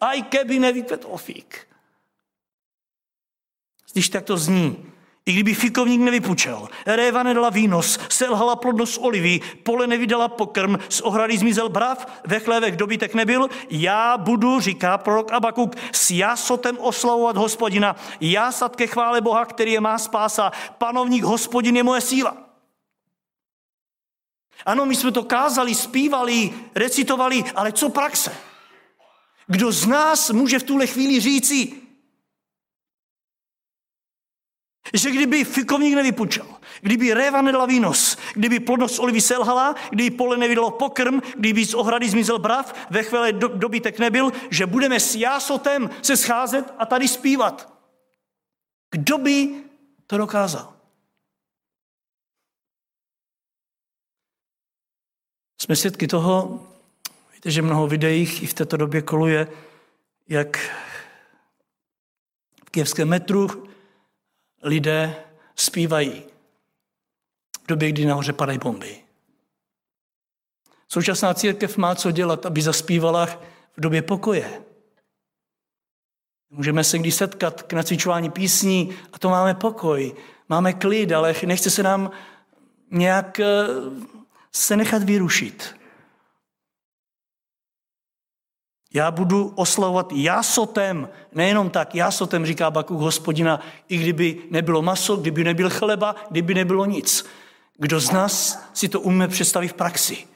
Aj 0.01 0.21
keby 0.21 0.59
nevykvetol 0.59 1.17
fík. 1.17 1.67
Když 3.93 4.09
tak 4.09 4.23
to 4.23 4.37
zní, 4.37 4.90
i 5.31 5.33
kdyby 5.33 5.53
fikovník 5.53 6.01
nevypučel, 6.01 6.67
réva 6.85 7.23
nedala 7.23 7.49
výnos, 7.49 7.99
selhala 8.09 8.55
plodnost 8.55 8.99
olivy, 9.01 9.39
pole 9.63 9.87
nevydala 9.87 10.27
pokrm, 10.27 10.75
z 10.89 11.01
ohrady 11.01 11.37
zmizel 11.37 11.69
brav, 11.69 12.21
ve 12.27 12.39
chlévech 12.39 12.75
dobytek 12.75 13.13
nebyl, 13.15 13.49
já 13.69 14.17
budu, 14.17 14.59
říká 14.59 14.97
prorok 14.97 15.31
Abakuk, 15.31 15.75
s 15.91 16.11
jásotem 16.11 16.77
oslavovat 16.79 17.37
hospodina, 17.37 17.95
jásat 18.21 18.75
ke 18.75 18.87
chvále 18.87 19.21
Boha, 19.21 19.45
který 19.45 19.71
je 19.71 19.81
má 19.81 19.97
spása, 19.97 20.51
panovník 20.77 21.23
hospodin 21.23 21.77
je 21.77 21.83
moje 21.83 22.01
síla. 22.01 22.37
Ano, 24.65 24.85
my 24.85 24.95
jsme 24.95 25.11
to 25.11 25.23
kázali, 25.23 25.75
zpívali, 25.75 26.53
recitovali, 26.75 27.43
ale 27.55 27.71
co 27.71 27.89
praxe? 27.89 28.35
Kdo 29.47 29.71
z 29.71 29.85
nás 29.85 30.29
může 30.29 30.59
v 30.59 30.63
tuhle 30.63 30.87
chvíli 30.87 31.19
říci, 31.19 31.80
že 34.93 35.11
kdyby 35.11 35.43
fikovník 35.43 35.95
nevypučel, 35.95 36.45
kdyby 36.81 37.13
réva 37.13 37.41
nedala 37.41 37.65
výnos, 37.65 38.17
kdyby 38.33 38.59
plodnost 38.59 38.99
olivy 38.99 39.21
selhala, 39.21 39.75
kdyby 39.89 40.17
pole 40.17 40.37
nevydalo 40.37 40.71
pokrm, 40.71 41.19
kdyby 41.37 41.65
z 41.65 41.73
ohrady 41.73 42.09
zmizel 42.09 42.39
brav, 42.39 42.87
ve 42.89 43.03
chvíli 43.03 43.33
do, 43.33 43.47
dobytek 43.47 43.99
nebyl, 43.99 44.31
že 44.49 44.65
budeme 44.65 44.99
s 44.99 45.15
jásotem 45.15 45.89
se 46.01 46.17
scházet 46.17 46.73
a 46.77 46.85
tady 46.85 47.07
zpívat. 47.07 47.73
Kdo 48.91 49.17
by 49.17 49.63
to 50.07 50.17
dokázal? 50.17 50.73
Jsme 55.61 55.75
svědky 55.75 56.07
toho, 56.07 56.67
víte, 57.33 57.51
že 57.51 57.61
mnoho 57.61 57.87
videích 57.87 58.43
i 58.43 58.45
v 58.45 58.53
této 58.53 58.77
době 58.77 59.01
koluje, 59.01 59.47
jak 60.29 60.57
v 62.65 62.69
kijevském 62.71 63.09
metru 63.09 63.70
lidé 64.63 65.15
zpívají 65.55 66.23
v 67.63 67.67
době, 67.67 67.89
kdy 67.89 68.05
nahoře 68.05 68.33
padají 68.33 68.59
bomby. 68.59 68.97
Současná 70.87 71.33
církev 71.33 71.77
má 71.77 71.95
co 71.95 72.11
dělat, 72.11 72.45
aby 72.45 72.61
zaspívala 72.61 73.25
v 73.77 73.81
době 73.81 74.01
pokoje. 74.01 74.61
Můžeme 76.49 76.83
se 76.83 76.99
když 76.99 77.15
setkat 77.15 77.61
k 77.61 77.73
nacvičování 77.73 78.29
písní 78.29 78.95
a 79.13 79.19
to 79.19 79.29
máme 79.29 79.53
pokoj, 79.53 80.15
máme 80.49 80.73
klid, 80.73 81.11
ale 81.11 81.35
nechce 81.45 81.69
se 81.69 81.83
nám 81.83 82.11
nějak 82.91 83.39
eh, 83.39 83.67
se 84.51 84.77
nechat 84.77 85.03
vyrušit. 85.03 85.80
Já 88.93 89.11
budu 89.11 89.53
oslavovat 89.55 90.11
jásotem, 90.11 91.09
nejenom 91.31 91.69
tak, 91.69 91.95
jásotem, 91.95 92.45
říká 92.45 92.71
Bakuk 92.71 92.99
hospodina, 92.99 93.59
i 93.87 93.97
kdyby 93.97 94.43
nebylo 94.49 94.81
maso, 94.81 95.15
kdyby 95.15 95.43
nebyl 95.43 95.69
chleba, 95.69 96.15
kdyby 96.29 96.53
nebylo 96.53 96.85
nic. 96.85 97.25
Kdo 97.77 97.99
z 97.99 98.11
nás 98.11 98.63
si 98.73 98.89
to 98.89 99.01
umíme 99.01 99.27
představit 99.27 99.67
v 99.67 99.73
praxi? 99.73 100.27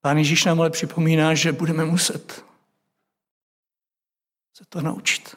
Pán 0.00 0.18
Ježíš 0.18 0.44
nám 0.44 0.60
ale 0.60 0.70
připomíná, 0.70 1.34
že 1.34 1.52
budeme 1.52 1.84
muset 1.84 2.50
se 4.60 4.66
to 4.68 4.80
naučit. 4.80 5.36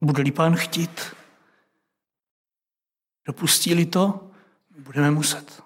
Bude-li 0.00 0.30
pán 0.30 0.56
chtít, 0.56 1.00
dopustí 3.30 3.86
to, 3.86 4.30
budeme 4.78 5.10
muset. 5.10 5.62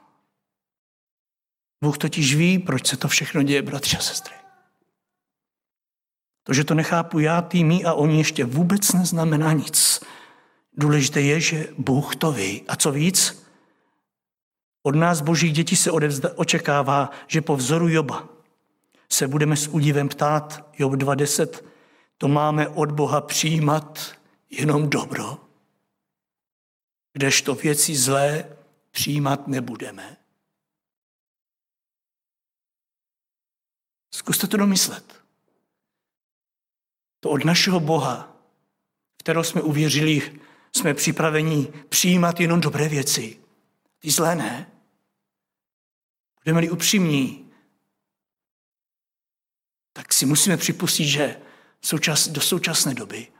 Bůh 1.85 1.98
totiž 1.98 2.35
ví, 2.35 2.59
proč 2.59 2.87
se 2.87 2.96
to 2.96 3.09
všechno 3.09 3.42
děje, 3.42 3.62
bratři 3.62 3.96
a 3.96 4.00
sestry. 4.00 4.35
To, 6.42 6.53
že 6.53 6.64
to 6.64 6.74
nechápu 6.74 7.18
já, 7.18 7.42
ty, 7.42 7.64
my 7.64 7.85
a 7.85 7.92
oni 7.92 8.18
ještě 8.18 8.44
vůbec 8.44 8.92
neznamená 8.92 9.53
nic. 9.53 10.00
Důležité 10.77 11.20
je, 11.20 11.40
že 11.40 11.68
Bůh 11.79 12.16
to 12.16 12.33
ví. 12.33 12.62
A 12.68 12.77
co 12.77 12.92
víc? 12.92 13.44
Od 14.83 14.94
nás, 14.94 15.20
božích 15.20 15.53
dětí, 15.53 15.77
se 15.77 15.90
odevzda, 15.90 16.31
očekává, 16.37 17.11
že 17.27 17.40
po 17.40 17.57
vzoru 17.57 17.88
Joba 17.88 18.29
se 19.09 19.29
budeme 19.29 19.57
s 19.57 19.68
údivem 19.68 20.09
ptát, 20.09 20.68
Job 20.79 20.92
2.10, 20.92 21.64
to 22.18 22.29
máme 22.29 22.68
od 22.68 22.92
Boha 22.92 23.20
přijímat 23.20 24.12
jenom 24.50 24.90
dobro, 24.90 25.44
kdežto 27.14 27.55
věci 27.55 27.96
zlé 27.96 28.57
přijímat 28.90 29.48
nebudeme. 29.48 30.16
Zkuste 34.14 34.46
to 34.46 34.57
domyslet. 34.57 35.24
To 37.20 37.31
od 37.31 37.44
našeho 37.44 37.81
Boha, 37.81 38.37
kterého 39.16 39.44
jsme 39.44 39.62
uvěřili, 39.62 40.40
jsme 40.77 40.94
připraveni 40.94 41.72
přijímat 41.88 42.40
jenom 42.40 42.61
dobré 42.61 42.88
věci. 42.88 43.40
Ty 43.98 44.11
zlé 44.11 44.35
ne. 44.35 44.70
Budeme-li 46.44 46.70
upřímní, 46.70 47.53
tak 49.92 50.12
si 50.12 50.27
musíme 50.27 50.57
připustit, 50.57 51.07
že 51.07 51.40
do 52.31 52.40
současné 52.40 52.94
doby 52.94 53.33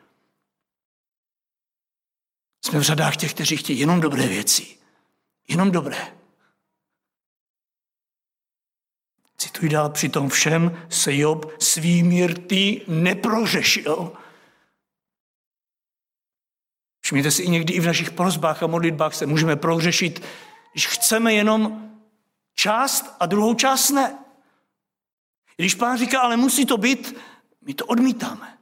jsme 2.65 2.79
v 2.79 2.83
řadách 2.83 3.17
těch, 3.17 3.35
kteří 3.35 3.57
chtějí 3.57 3.79
jenom 3.79 4.01
dobré 4.01 4.27
věci. 4.27 4.77
Jenom 5.49 5.71
dobré. 5.71 6.15
Cituji 9.37 9.69
dál, 9.69 9.91
při 9.91 10.09
tom 10.09 10.29
všem 10.29 10.87
se 10.89 11.17
Job 11.17 11.63
svými 11.63 12.27
rty 12.27 12.85
neprořešil. 12.89 14.13
Všimněte 17.01 17.31
si, 17.31 17.43
i 17.43 17.51
někdy 17.51 17.75
i 17.75 17.81
v 17.81 17.87
našich 17.87 18.11
prozbách 18.11 18.63
a 18.63 18.67
modlitbách 18.67 19.15
se 19.15 19.27
můžeme 19.27 19.57
prohřešit, 19.57 20.25
když 20.73 20.87
chceme 20.87 21.35
jenom 21.35 21.91
část 22.55 23.17
a 23.21 23.27
druhou 23.27 23.55
část 23.55 23.91
ne. 23.91 24.19
Když 25.57 25.75
pán 25.75 25.99
říká, 25.99 26.21
ale 26.21 26.37
musí 26.37 26.67
to 26.67 26.77
být, 26.77 27.17
my 27.63 27.75
to 27.75 27.87
odmítáme 27.87 28.59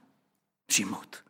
přijmout. 0.65 1.23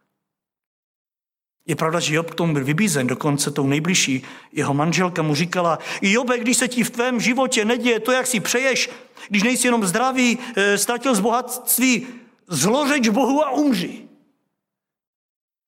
Je 1.66 1.76
pravda, 1.76 2.00
že 2.00 2.16
Job 2.16 2.32
k 2.32 2.36
tomu 2.36 2.54
byl 2.54 2.66
vybízen, 2.66 3.08
dokonce 3.08 3.52
tou 3.52 3.68
nejbližší. 3.68 4.24
Jeho 4.52 4.74
manželka 4.74 5.22
mu 5.22 5.36
říkala, 5.36 5.80
Jobe, 6.02 6.38
když 6.38 6.58
se 6.58 6.68
ti 6.68 6.84
v 6.84 6.90
tvém 6.90 7.20
životě 7.20 7.66
neděje 7.66 8.00
to, 8.00 8.12
jak 8.12 8.28
si 8.28 8.40
přeješ, 8.40 8.90
když 9.30 9.44
nejsi 9.44 9.68
jenom 9.68 9.86
zdravý, 9.86 10.40
eh, 10.56 10.78
ztratil 10.78 11.16
z 11.16 11.20
bohatství, 11.20 12.08
zlořeč 12.48 13.10
Bohu 13.10 13.46
a 13.46 13.52
umři. 13.52 14.08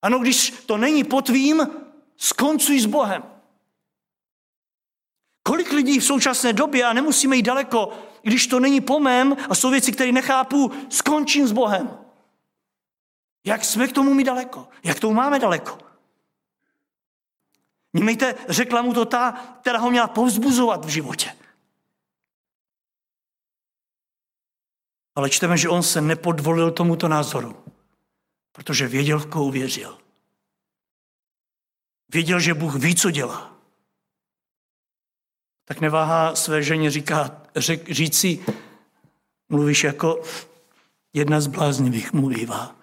Ano, 0.02 0.20
když 0.20 0.50
to 0.66 0.78
není 0.78 1.04
po 1.04 1.22
tvým, 1.22 1.68
skoncuj 2.18 2.80
s 2.80 2.86
Bohem. 2.86 3.24
Kolik 5.44 5.72
lidí 5.72 6.00
v 6.00 6.04
současné 6.04 6.54
době, 6.54 6.86
a 6.86 6.94
nemusíme 6.94 7.36
jít 7.36 7.44
daleko, 7.44 7.94
když 8.22 8.48
to 8.48 8.60
není 8.60 8.82
po 8.82 9.00
mém 9.00 9.38
a 9.50 9.56
jsou 9.56 9.70
věci, 9.70 9.92
které 9.92 10.12
nechápu, 10.12 10.72
skončím 10.90 11.48
s 11.48 11.52
Bohem. 11.52 12.05
Jak 13.46 13.66
jsme 13.66 13.88
k 13.88 13.94
tomu 13.94 14.14
mi 14.14 14.24
daleko? 14.24 14.68
Jak 14.84 15.00
tomu 15.00 15.14
máme 15.14 15.40
daleko? 15.40 15.78
Nímejte, 17.94 18.36
řekla 18.50 18.82
mu 18.82 18.94
to 18.94 19.06
ta, 19.06 19.32
která 19.62 19.80
ho 19.80 19.92
měla 19.92 20.08
povzbuzovat 20.08 20.86
v 20.86 20.90
životě. 20.90 21.36
Ale 25.16 25.30
čteme, 25.30 25.58
že 25.58 25.70
on 25.70 25.84
se 25.84 26.02
nepodvolil 26.02 26.72
tomuto 26.72 27.08
názoru, 27.08 27.64
protože 28.52 28.88
věděl, 28.88 29.20
v 29.20 29.30
koho 29.30 29.52
věřil. 29.52 29.98
Věděl, 32.10 32.40
že 32.40 32.54
Bůh 32.54 32.76
ví, 32.76 32.96
co 32.96 33.12
dělá. 33.12 33.58
Tak 35.66 35.80
neváhá 35.80 36.36
své 36.36 36.64
ženě 36.64 36.92
říká, 36.92 37.42
řek, 37.56 37.92
říci, 37.92 38.46
mluvíš 39.50 39.84
jako 39.84 40.22
jedna 41.14 41.42
z 41.42 41.48
bláznivých 41.48 42.14
mluvívá. 42.14 42.76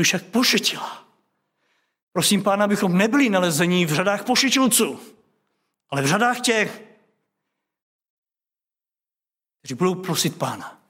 Mluvíš 0.00 0.12
jak 0.12 0.24
pošetila. 0.24 1.04
Prosím 2.12 2.42
pána, 2.42 2.64
abychom 2.64 2.98
nebyli 2.98 3.30
nalezení 3.30 3.86
v 3.86 3.92
řadách 3.92 4.24
pošetilců, 4.24 5.00
ale 5.90 6.02
v 6.02 6.06
řadách 6.06 6.40
těch, 6.40 6.82
kteří 9.58 9.74
budou 9.74 9.94
prosit 9.94 10.38
pána, 10.38 10.80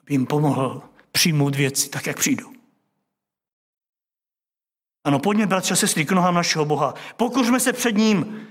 aby 0.00 0.14
jim 0.14 0.26
pomohl 0.26 0.82
přijmout 1.12 1.54
věci 1.54 1.88
tak, 1.88 2.06
jak 2.06 2.18
přijdou. 2.18 2.52
Ano, 5.04 5.18
pojďme, 5.18 5.46
bratři 5.46 5.72
a 5.72 5.76
sestry, 5.76 6.04
k 6.04 6.12
nohám 6.12 6.34
našeho 6.34 6.64
Boha. 6.64 6.94
Pokořme 7.16 7.60
se 7.60 7.72
před 7.72 7.96
ním. 7.96 8.48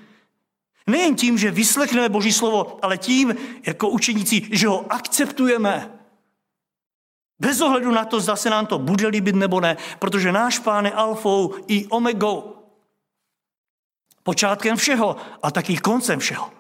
Nejen 0.88 1.16
tím, 1.16 1.38
že 1.38 1.52
vyslechneme 1.52 2.10
Boží 2.10 2.34
slovo, 2.34 2.80
ale 2.86 2.98
tím, 2.98 3.36
jako 3.68 3.90
učeníci, 3.90 4.50
že 4.52 4.68
ho 4.68 4.92
akceptujeme. 4.92 6.03
Bez 7.40 7.62
ohledu 7.62 7.92
na 7.92 8.06
to, 8.06 8.20
zda 8.20 8.36
se 8.36 8.50
nám 8.50 8.66
to 8.66 8.80
bude 8.80 9.08
líbit 9.08 9.36
nebo 9.36 9.62
ne, 9.62 9.78
protože 10.00 10.32
náš 10.32 10.60
pán 10.60 10.86
je 10.86 10.92
alfou 10.92 11.56
i 11.68 11.88
omegou. 11.88 12.56
Počátkem 14.24 14.78
všeho 14.78 15.16
a 15.44 15.52
taky 15.52 15.78
koncem 15.78 16.20
všeho. 16.20 16.52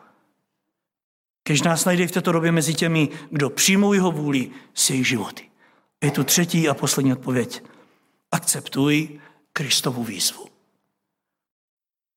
Kež 1.43 1.61
nás 1.61 1.85
najde 1.85 2.07
v 2.07 2.11
této 2.11 2.31
době 2.31 2.51
mezi 2.51 2.73
těmi, 2.73 3.09
kdo 3.29 3.49
přijmou 3.49 3.93
jeho 3.93 4.11
vůli 4.11 4.51
s 4.73 4.89
jejich 4.89 5.07
životy. 5.07 5.49
Je 6.03 6.11
tu 6.11 6.23
třetí 6.23 6.69
a 6.69 6.73
poslední 6.73 7.13
odpověď. 7.13 7.63
Akceptuj 8.31 9.19
Kristovu 9.53 10.03
výzvu. 10.03 10.47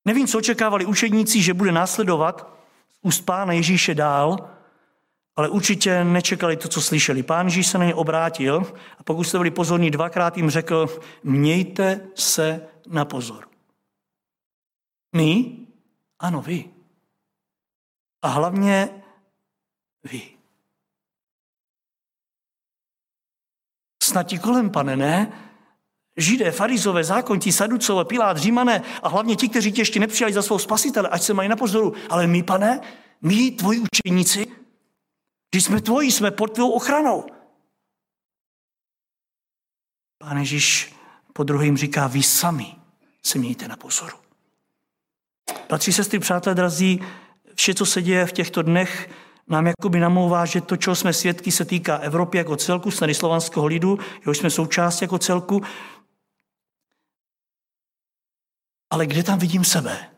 Nevím, 0.05 0.27
co 0.27 0.39
očekávali 0.39 0.87
učedníci, 0.87 1.43
že 1.43 1.55
bude 1.55 1.73
následovat 1.73 2.59
úst 3.03 3.21
pána 3.21 3.53
Ježíše 3.53 3.95
dál, 3.95 4.51
ale 5.37 5.49
určitě 5.49 6.05
nečekali 6.05 6.57
to, 6.57 6.69
co 6.69 6.83
slyšeli. 6.83 7.23
Pán 7.23 7.47
Ježíš 7.47 7.67
se 7.67 7.79
na 7.79 7.85
ně 7.85 7.95
obrátil 7.95 8.73
a 8.99 9.03
pokud 9.03 9.25
jste 9.25 9.39
byli 9.39 9.51
pozorní, 9.51 9.91
dvakrát 9.91 10.37
jim 10.37 10.51
řekl, 10.51 10.99
mějte 11.25 12.01
se 12.15 12.69
na 12.89 13.05
pozor. 13.05 13.49
My? 15.17 15.57
Ano, 16.19 16.43
vy. 16.43 16.65
A 18.23 18.29
hlavně 18.29 19.03
vy. 20.05 20.23
Snad 24.03 24.23
ti 24.23 24.39
kolem, 24.39 24.71
pane, 24.71 24.97
ne? 24.97 25.33
Židé, 26.17 26.51
farizové, 26.51 27.05
zákonti, 27.05 27.53
saducové, 27.53 28.05
Pilát, 28.05 28.37
Římané 28.37 28.83
a 29.03 29.09
hlavně 29.09 29.37
ti, 29.37 29.49
kteří 29.49 29.73
tě 29.73 29.81
ještě 29.81 30.01
nepřijali 30.01 30.33
za 30.33 30.43
svou 30.43 30.59
spasitele, 30.59 31.09
ať 31.09 31.23
se 31.23 31.35
mají 31.35 31.49
na 31.49 31.57
pozoru. 31.57 31.93
Ale 32.11 32.27
my, 32.27 32.43
pane, 32.43 32.81
my, 33.23 33.51
tvoji 33.51 33.81
učeníci, 33.81 34.47
když 35.57 35.65
jsme 35.65 35.81
tvoji, 35.81 36.13
jsme 36.13 36.31
pod 36.31 36.55
tvou 36.55 36.71
ochranou. 36.71 37.27
Pán 40.19 40.39
Ježíš 40.39 40.95
po 41.33 41.45
druhým 41.45 41.77
říká, 41.77 42.07
vy 42.07 42.23
sami 42.23 42.77
se 43.23 43.39
mějte 43.39 43.69
na 43.69 43.77
pozoru. 43.77 44.17
Patří 45.69 45.93
sestry, 45.93 46.19
přátelé 46.19 46.55
drazí, 46.55 47.01
vše, 47.55 47.75
co 47.75 47.87
se 47.87 48.03
děje 48.03 48.27
v 48.27 48.33
těchto 48.33 48.63
dnech, 48.63 49.11
nám 49.49 49.67
jakoby 49.67 50.01
namlouvá, 50.01 50.47
že 50.47 50.61
to, 50.61 50.77
čeho 50.77 50.97
jsme 50.97 51.13
svědky, 51.13 51.53
se 51.53 51.65
týká 51.65 51.97
Evropy 51.97 52.39
jako 52.39 52.57
celku, 52.57 52.91
snady 52.91 53.15
slovanského 53.15 53.67
lidu, 53.67 53.99
jehož 54.21 54.39
jsme 54.39 54.51
součástí 54.51 55.05
jako 55.05 55.19
celku. 55.19 55.63
Ale 58.91 59.07
kde 59.07 59.23
tam 59.23 59.39
vidím 59.39 59.65
sebe? 59.65 60.16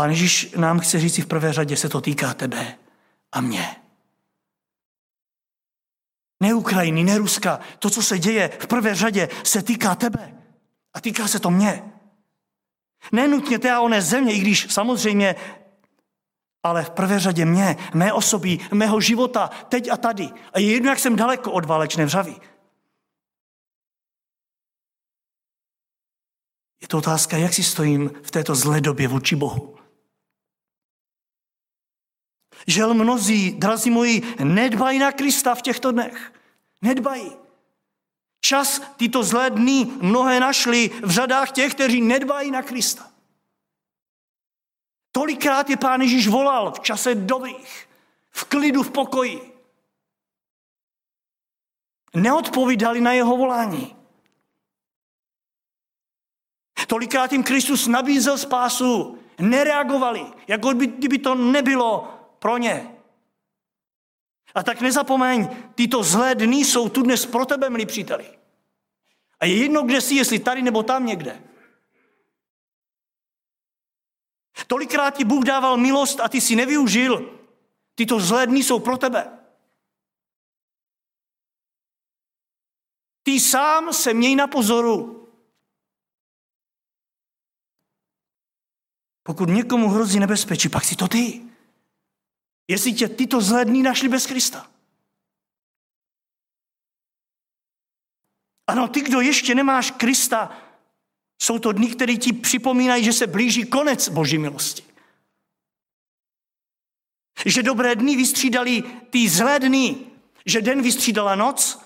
Pán 0.00 0.10
Ježíš 0.10 0.52
nám 0.56 0.78
chce 0.78 1.00
říct 1.00 1.18
v 1.18 1.26
prvé 1.26 1.52
řadě, 1.52 1.76
se 1.76 1.88
to 1.88 2.00
týká 2.00 2.34
tebe 2.34 2.78
a 3.32 3.40
mě. 3.40 3.76
Ne 6.42 6.54
Ukrajiny, 6.54 7.04
ne 7.04 7.18
Ruska. 7.18 7.60
To, 7.78 7.90
co 7.90 8.02
se 8.02 8.18
děje 8.18 8.48
v 8.48 8.66
prvé 8.66 8.94
řadě, 8.94 9.28
se 9.44 9.62
týká 9.62 9.94
tebe. 9.94 10.34
A 10.94 11.00
týká 11.00 11.28
se 11.28 11.38
to 11.40 11.50
mě. 11.50 11.92
Nenutně 13.12 13.58
té 13.58 13.72
a 13.72 13.80
oné 13.80 14.02
země, 14.02 14.32
i 14.32 14.40
když 14.40 14.72
samozřejmě, 14.72 15.36
ale 16.62 16.84
v 16.84 16.90
prvé 16.90 17.20
řadě 17.20 17.44
mě, 17.44 17.76
mé 17.94 18.12
osoby, 18.12 18.58
mého 18.72 19.00
života, 19.00 19.48
teď 19.68 19.90
a 19.90 19.96
tady. 19.96 20.30
A 20.52 20.58
je 20.58 20.72
jedno, 20.72 20.90
jak 20.90 20.98
jsem 20.98 21.16
daleko 21.16 21.52
od 21.52 21.64
válečné 21.64 22.04
vřavy. 22.04 22.36
Je 26.80 26.88
to 26.88 26.98
otázka, 26.98 27.36
jak 27.36 27.54
si 27.54 27.62
stojím 27.64 28.10
v 28.22 28.30
této 28.30 28.54
zlé 28.54 28.80
době 28.80 29.08
vůči 29.08 29.36
Bohu. 29.36 29.79
Žel 32.66 32.94
mnozí, 32.94 33.52
drazí 33.52 33.90
moji, 33.90 34.34
nedbají 34.44 34.98
na 34.98 35.12
Krista 35.12 35.54
v 35.54 35.62
těchto 35.62 35.92
dnech. 35.92 36.32
Nedbají. 36.82 37.32
Čas 38.40 38.82
tyto 38.96 39.22
zlé 39.22 39.50
dny 39.50 39.86
mnohé 40.00 40.40
našli 40.40 40.88
v 41.02 41.10
řadách 41.10 41.50
těch, 41.50 41.74
kteří 41.74 42.00
nedbají 42.00 42.50
na 42.50 42.62
Krista. 42.62 43.10
Tolikrát 45.12 45.70
je 45.70 45.76
Pán 45.76 46.00
Ježíš 46.00 46.28
volal 46.28 46.72
v 46.72 46.80
čase 46.80 47.14
dobrých, 47.14 47.88
v 48.30 48.44
klidu, 48.44 48.82
v 48.82 48.90
pokoji. 48.90 49.52
Neodpovídali 52.14 53.00
na 53.00 53.12
jeho 53.12 53.36
volání. 53.36 53.96
Tolikrát 56.86 57.32
jim 57.32 57.42
Kristus 57.42 57.86
nabízel 57.86 58.38
spásu, 58.38 59.18
nereagovali, 59.38 60.26
jako 60.48 60.74
by, 60.74 60.86
kdyby 60.86 61.18
to 61.18 61.34
nebylo 61.34 62.19
pro 62.40 62.58
ně. 62.58 62.96
A 64.54 64.62
tak 64.62 64.80
nezapomeň, 64.80 65.48
tyto 65.74 66.02
zlé 66.02 66.34
dny 66.34 66.56
jsou 66.56 66.88
tu 66.88 67.02
dnes 67.02 67.26
pro 67.26 67.46
tebe, 67.46 67.70
milí 67.70 67.86
příteli. 67.86 68.38
A 69.40 69.44
je 69.46 69.56
jedno, 69.56 69.82
kde 69.82 70.00
jsi, 70.00 70.14
jestli 70.14 70.38
tady 70.38 70.62
nebo 70.62 70.82
tam 70.82 71.06
někde. 71.06 71.42
Tolikrát 74.66 75.16
ti 75.16 75.24
Bůh 75.24 75.44
dával 75.44 75.76
milost 75.76 76.20
a 76.20 76.28
ty 76.28 76.40
si 76.40 76.56
nevyužil. 76.56 77.38
Tyto 77.94 78.20
zlé 78.20 78.46
dny 78.46 78.62
jsou 78.62 78.80
pro 78.80 78.96
tebe. 78.96 79.38
Ty 83.22 83.40
sám 83.40 83.92
se 83.92 84.14
měj 84.14 84.36
na 84.36 84.46
pozoru. 84.46 85.28
Pokud 89.22 89.48
někomu 89.48 89.88
hrozí 89.88 90.20
nebezpečí, 90.20 90.68
pak 90.68 90.84
si 90.84 90.96
to 90.96 91.08
ty. 91.08 91.49
Jestli 92.70 92.92
tě 92.92 93.08
tyto 93.08 93.40
zlé 93.40 93.64
dny 93.64 93.82
našli 93.82 94.08
bez 94.08 94.26
Krista. 94.26 94.70
Ano, 98.66 98.88
ty, 98.88 99.00
kdo 99.00 99.20
ještě 99.20 99.54
nemáš 99.54 99.90
Krista, 99.90 100.56
jsou 101.42 101.58
to 101.58 101.72
dny, 101.72 101.86
které 101.86 102.16
ti 102.16 102.32
připomínají, 102.32 103.04
že 103.04 103.12
se 103.12 103.26
blíží 103.26 103.64
konec 103.64 104.08
Boží 104.08 104.38
milosti. 104.38 104.82
Že 107.46 107.62
dobré 107.62 107.94
dny 107.96 108.16
vystřídali 108.16 108.82
ty 109.10 109.28
zlé 109.28 109.60
dny, 109.60 110.06
že 110.46 110.62
den 110.62 110.82
vystřídala 110.82 111.34
noc. 111.34 111.82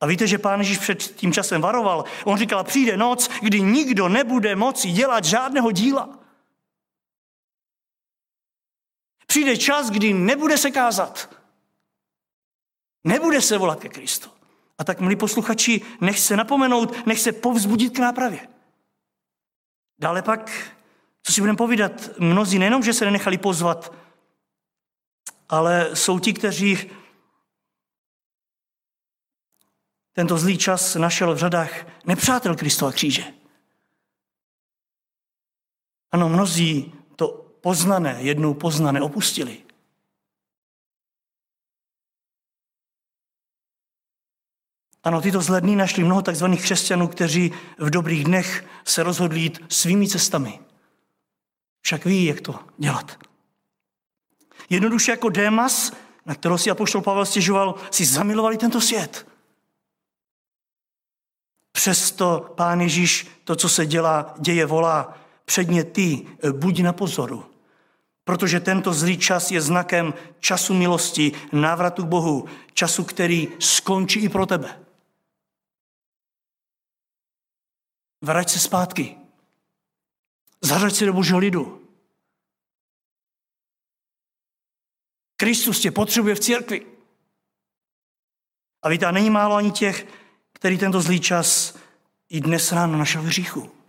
A 0.00 0.06
víte, 0.06 0.26
že 0.26 0.38
pán 0.38 0.60
Ježíš 0.60 0.78
před 0.78 1.02
tím 1.02 1.32
časem 1.32 1.60
varoval. 1.60 2.04
On 2.24 2.38
říkal, 2.38 2.64
přijde 2.64 2.96
noc, 2.96 3.28
kdy 3.42 3.60
nikdo 3.60 4.08
nebude 4.08 4.56
moci 4.56 4.90
dělat 4.90 5.24
žádného 5.24 5.70
díla. 5.70 6.23
Přijde 9.26 9.56
čas, 9.56 9.90
kdy 9.90 10.12
nebude 10.12 10.58
se 10.58 10.70
kázat. 10.70 11.34
Nebude 13.04 13.40
se 13.40 13.58
volat 13.58 13.80
ke 13.80 13.88
Kristu. 13.88 14.30
A 14.78 14.84
tak, 14.84 15.00
milí 15.00 15.16
posluchači, 15.16 15.82
nech 16.00 16.18
se 16.18 16.36
napomenout, 16.36 17.06
nech 17.06 17.20
se 17.20 17.32
povzbudit 17.32 17.96
k 17.96 17.98
nápravě. 17.98 18.48
Dále 19.98 20.22
pak, 20.22 20.72
co 21.22 21.32
si 21.32 21.40
budeme 21.40 21.56
povídat, 21.56 22.18
mnozí 22.18 22.58
nejenom, 22.58 22.82
že 22.82 22.92
se 22.92 23.04
nenechali 23.04 23.38
pozvat, 23.38 23.92
ale 25.48 25.96
jsou 25.96 26.18
ti, 26.18 26.32
kteří 26.32 26.90
tento 30.12 30.38
zlý 30.38 30.58
čas 30.58 30.94
našel 30.94 31.34
v 31.34 31.38
řadách 31.38 31.70
nepřátel 32.04 32.56
Kristova 32.56 32.92
kříže. 32.92 33.34
Ano, 36.12 36.28
mnozí 36.28 36.94
to 37.16 37.43
poznané, 37.64 38.16
jednou 38.20 38.54
poznané 38.54 39.00
opustili. 39.00 39.64
Ano, 45.04 45.20
tyto 45.20 45.40
zlé 45.40 45.60
dny 45.60 45.76
našli 45.76 46.04
mnoho 46.04 46.22
takzvaných 46.22 46.62
křesťanů, 46.62 47.08
kteří 47.08 47.52
v 47.78 47.90
dobrých 47.90 48.24
dnech 48.24 48.64
se 48.84 49.02
rozhodli 49.02 49.40
jít 49.40 49.64
svými 49.68 50.08
cestami. 50.08 50.60
Však 51.80 52.04
ví, 52.04 52.24
jak 52.24 52.40
to 52.40 52.58
dělat. 52.78 53.18
Jednoduše 54.70 55.10
jako 55.10 55.28
Démas, 55.28 55.92
na 56.26 56.34
kterou 56.34 56.58
si 56.58 56.70
apoštol 56.70 57.02
Pavel 57.02 57.26
stěžoval, 57.26 57.74
si 57.90 58.04
zamilovali 58.04 58.56
tento 58.56 58.80
svět. 58.80 59.28
Přesto 61.72 62.52
pán 62.56 62.80
Ježíš 62.80 63.26
to, 63.44 63.56
co 63.56 63.68
se 63.68 63.86
dělá, 63.86 64.34
děje, 64.38 64.66
volá. 64.66 65.18
Předně 65.44 65.84
ty, 65.84 66.26
buď 66.52 66.80
na 66.80 66.92
pozoru. 66.92 67.53
Protože 68.24 68.60
tento 68.60 68.94
zlý 68.94 69.18
čas 69.18 69.50
je 69.50 69.60
znakem 69.60 70.14
času 70.40 70.74
milosti, 70.74 71.32
návratu 71.52 72.02
k 72.02 72.08
Bohu, 72.08 72.48
času, 72.72 73.04
který 73.04 73.48
skončí 73.60 74.20
i 74.20 74.28
pro 74.28 74.46
tebe. 74.46 74.84
Vrať 78.22 78.50
se 78.50 78.58
zpátky. 78.58 79.16
Zařaď 80.60 80.94
se 80.94 81.04
do 81.06 81.12
božího 81.12 81.38
lidu. 81.38 81.88
Kristus 85.36 85.80
tě 85.80 85.90
potřebuje 85.90 86.34
v 86.34 86.40
církvi. 86.40 86.86
A 88.82 88.88
víte, 88.88 89.12
není 89.12 89.30
málo 89.30 89.56
ani 89.56 89.72
těch, 89.72 90.06
který 90.52 90.78
tento 90.78 91.00
zlý 91.00 91.20
čas 91.20 91.76
i 92.28 92.40
dnes 92.40 92.72
ráno 92.72 92.98
našel 92.98 93.22
v 93.22 93.24
hříchu. 93.24 93.83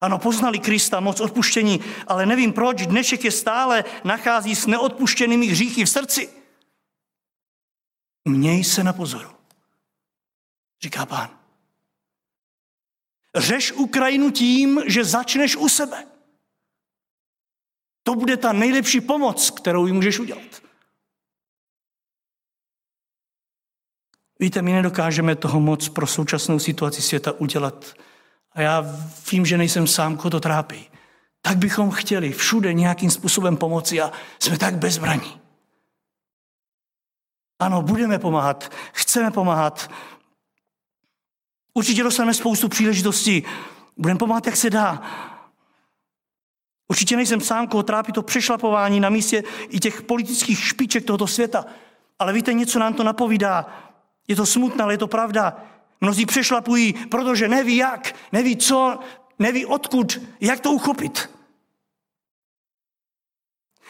Ano, 0.00 0.18
poznali 0.18 0.58
Krista, 0.58 1.00
moc 1.00 1.20
odpuštění, 1.20 1.80
ale 2.06 2.26
nevím 2.26 2.52
proč, 2.52 2.86
dnešek 2.86 3.24
je 3.24 3.30
stále 3.30 3.84
nachází 4.04 4.56
s 4.56 4.66
neodpuštěnými 4.66 5.46
hříchy 5.46 5.84
v 5.84 5.90
srdci. 5.90 6.28
Měj 8.24 8.64
se 8.64 8.84
na 8.84 8.92
pozoru, 8.92 9.30
říká 10.82 11.06
pán. 11.06 11.38
Řeš 13.36 13.72
Ukrajinu 13.72 14.30
tím, 14.30 14.82
že 14.86 15.04
začneš 15.04 15.56
u 15.56 15.68
sebe. 15.68 16.06
To 18.02 18.14
bude 18.14 18.36
ta 18.36 18.52
nejlepší 18.52 19.00
pomoc, 19.00 19.50
kterou 19.50 19.86
jí 19.86 19.92
můžeš 19.92 20.18
udělat. 20.18 20.62
Víte, 24.38 24.62
my 24.62 24.72
nedokážeme 24.72 25.36
toho 25.36 25.60
moc 25.60 25.88
pro 25.88 26.06
současnou 26.06 26.58
situaci 26.58 27.02
světa 27.02 27.32
udělat. 27.32 27.94
A 28.56 28.60
já 28.60 28.84
vím, 29.32 29.46
že 29.46 29.58
nejsem 29.58 29.86
sám, 29.86 30.16
koho 30.16 30.30
to 30.30 30.40
trápí. 30.40 30.88
Tak 31.42 31.58
bychom 31.58 31.90
chtěli 31.90 32.32
všude 32.32 32.72
nějakým 32.72 33.10
způsobem 33.10 33.56
pomoci 33.56 34.00
a 34.00 34.12
jsme 34.38 34.58
tak 34.58 34.76
bezbraní. 34.76 35.40
Ano, 37.58 37.82
budeme 37.82 38.18
pomáhat, 38.18 38.72
chceme 38.92 39.30
pomáhat. 39.30 39.90
Určitě 41.74 42.02
dostaneme 42.02 42.34
spoustu 42.34 42.68
příležitostí. 42.68 43.42
Budeme 43.96 44.18
pomáhat, 44.18 44.46
jak 44.46 44.56
se 44.56 44.70
dá. 44.70 45.02
Určitě 46.88 47.16
nejsem 47.16 47.40
sám, 47.40 47.66
koho 47.66 47.82
trápí 47.82 48.12
to 48.12 48.22
přešlapování 48.22 49.00
na 49.00 49.08
místě 49.08 49.44
i 49.68 49.80
těch 49.80 50.02
politických 50.02 50.64
špiček 50.64 51.04
tohoto 51.04 51.26
světa. 51.26 51.64
Ale 52.18 52.32
víte, 52.32 52.52
něco 52.52 52.78
nám 52.78 52.94
to 52.94 53.04
napovídá. 53.04 53.66
Je 54.28 54.36
to 54.36 54.46
smutné, 54.46 54.84
ale 54.84 54.94
je 54.94 54.98
to 54.98 55.06
pravda. 55.06 55.56
Mnozí 56.00 56.26
přešlapují, 56.26 56.92
protože 56.92 57.48
neví 57.48 57.76
jak, 57.76 58.16
neví 58.32 58.56
co, 58.56 58.98
neví 59.38 59.66
odkud, 59.66 60.18
jak 60.40 60.60
to 60.60 60.72
uchopit. 60.72 61.30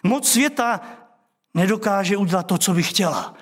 Moc 0.02 0.28
světa 0.28 0.80
nedokáže 1.54 2.16
udělat 2.16 2.46
to, 2.46 2.58
co 2.58 2.74
by 2.74 2.82
chtěla. 2.82 3.34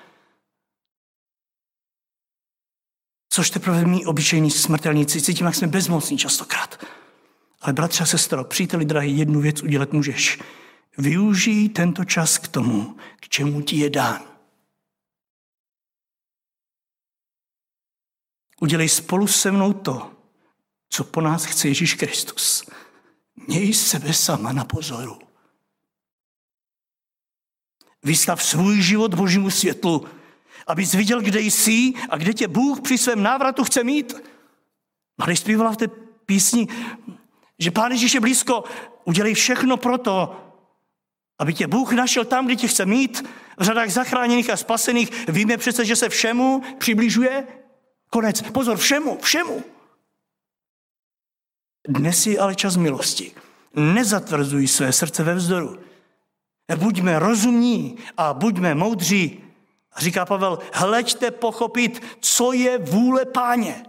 Což 3.29 3.49
teprve 3.49 3.85
my, 3.85 4.05
obyčejní 4.05 4.51
smrtelníci, 4.51 5.21
cítíme, 5.21 5.47
jak 5.47 5.55
jsme 5.55 5.67
bezmocní 5.67 6.17
častokrát. 6.17 6.85
Ale 7.61 7.73
bratře 7.73 8.03
a 8.03 8.05
sestro, 8.05 8.43
příteli 8.43 8.85
drahý, 8.85 9.17
jednu 9.17 9.39
věc 9.41 9.63
udělat 9.63 9.93
můžeš. 9.93 10.39
Využij 10.97 11.69
tento 11.69 12.05
čas 12.05 12.37
k 12.37 12.47
tomu, 12.47 12.97
k 13.19 13.29
čemu 13.29 13.61
ti 13.61 13.75
je 13.75 13.89
dán. 13.89 14.34
Udělej 18.61 18.89
spolu 18.89 19.27
se 19.27 19.51
mnou 19.51 19.73
to, 19.73 20.11
co 20.89 21.03
po 21.03 21.21
nás 21.21 21.45
chce 21.45 21.67
Ježíš 21.67 21.93
Kristus. 21.93 22.63
Měj 23.47 23.73
sebe 23.73 24.13
sama 24.13 24.53
na 24.53 24.65
pozoru. 24.65 25.19
Vystav 28.03 28.43
svůj 28.43 28.81
život 28.81 29.13
Božímu 29.13 29.49
světlu, 29.49 30.07
abys 30.67 30.93
viděl, 30.93 31.21
kde 31.21 31.39
jsi 31.39 31.93
a 32.09 32.17
kde 32.17 32.33
tě 32.33 32.47
Bůh 32.47 32.81
při 32.81 32.97
svém 32.97 33.23
návratu 33.23 33.63
chce 33.63 33.83
mít. 33.83 34.13
Mladý 35.17 35.35
zpívala 35.35 35.71
v 35.71 35.77
té 35.77 35.87
písni, 36.25 36.67
že 37.59 37.71
Pán 37.71 37.91
Ježíš 37.91 38.13
je 38.13 38.19
blízko, 38.19 38.63
udělej 39.03 39.33
všechno 39.33 39.77
pro 39.77 39.97
to, 39.97 40.41
aby 41.39 41.53
tě 41.53 41.67
Bůh 41.67 41.93
našel 41.93 42.25
tam, 42.25 42.45
kde 42.45 42.55
tě 42.55 42.67
chce 42.67 42.85
mít, 42.85 43.23
v 43.57 43.63
řadách 43.63 43.89
zachráněných 43.89 44.49
a 44.49 44.57
spasených. 44.57 45.27
Víme 45.27 45.57
přece, 45.57 45.85
že 45.85 45.95
se 45.95 46.09
všemu 46.09 46.63
přibližuje 46.77 47.47
konec. 48.15 48.41
Pozor, 48.41 48.77
všemu, 48.77 49.19
všemu. 49.19 49.63
Dnes 51.87 52.27
je 52.27 52.39
ale 52.39 52.55
čas 52.55 52.79
milosti. 52.79 53.35
Nezatvrzuj 53.75 54.67
své 54.67 54.89
srdce 54.95 55.23
ve 55.23 55.35
vzdoru. 55.35 55.79
Buďme 56.75 57.19
rozumní 57.19 57.99
a 58.17 58.33
buďme 58.33 58.75
moudří. 58.75 59.43
Říká 59.97 60.25
Pavel, 60.25 60.59
hleďte 60.73 61.31
pochopit, 61.31 62.03
co 62.19 62.53
je 62.53 62.77
vůle 62.77 63.25
páně. 63.25 63.85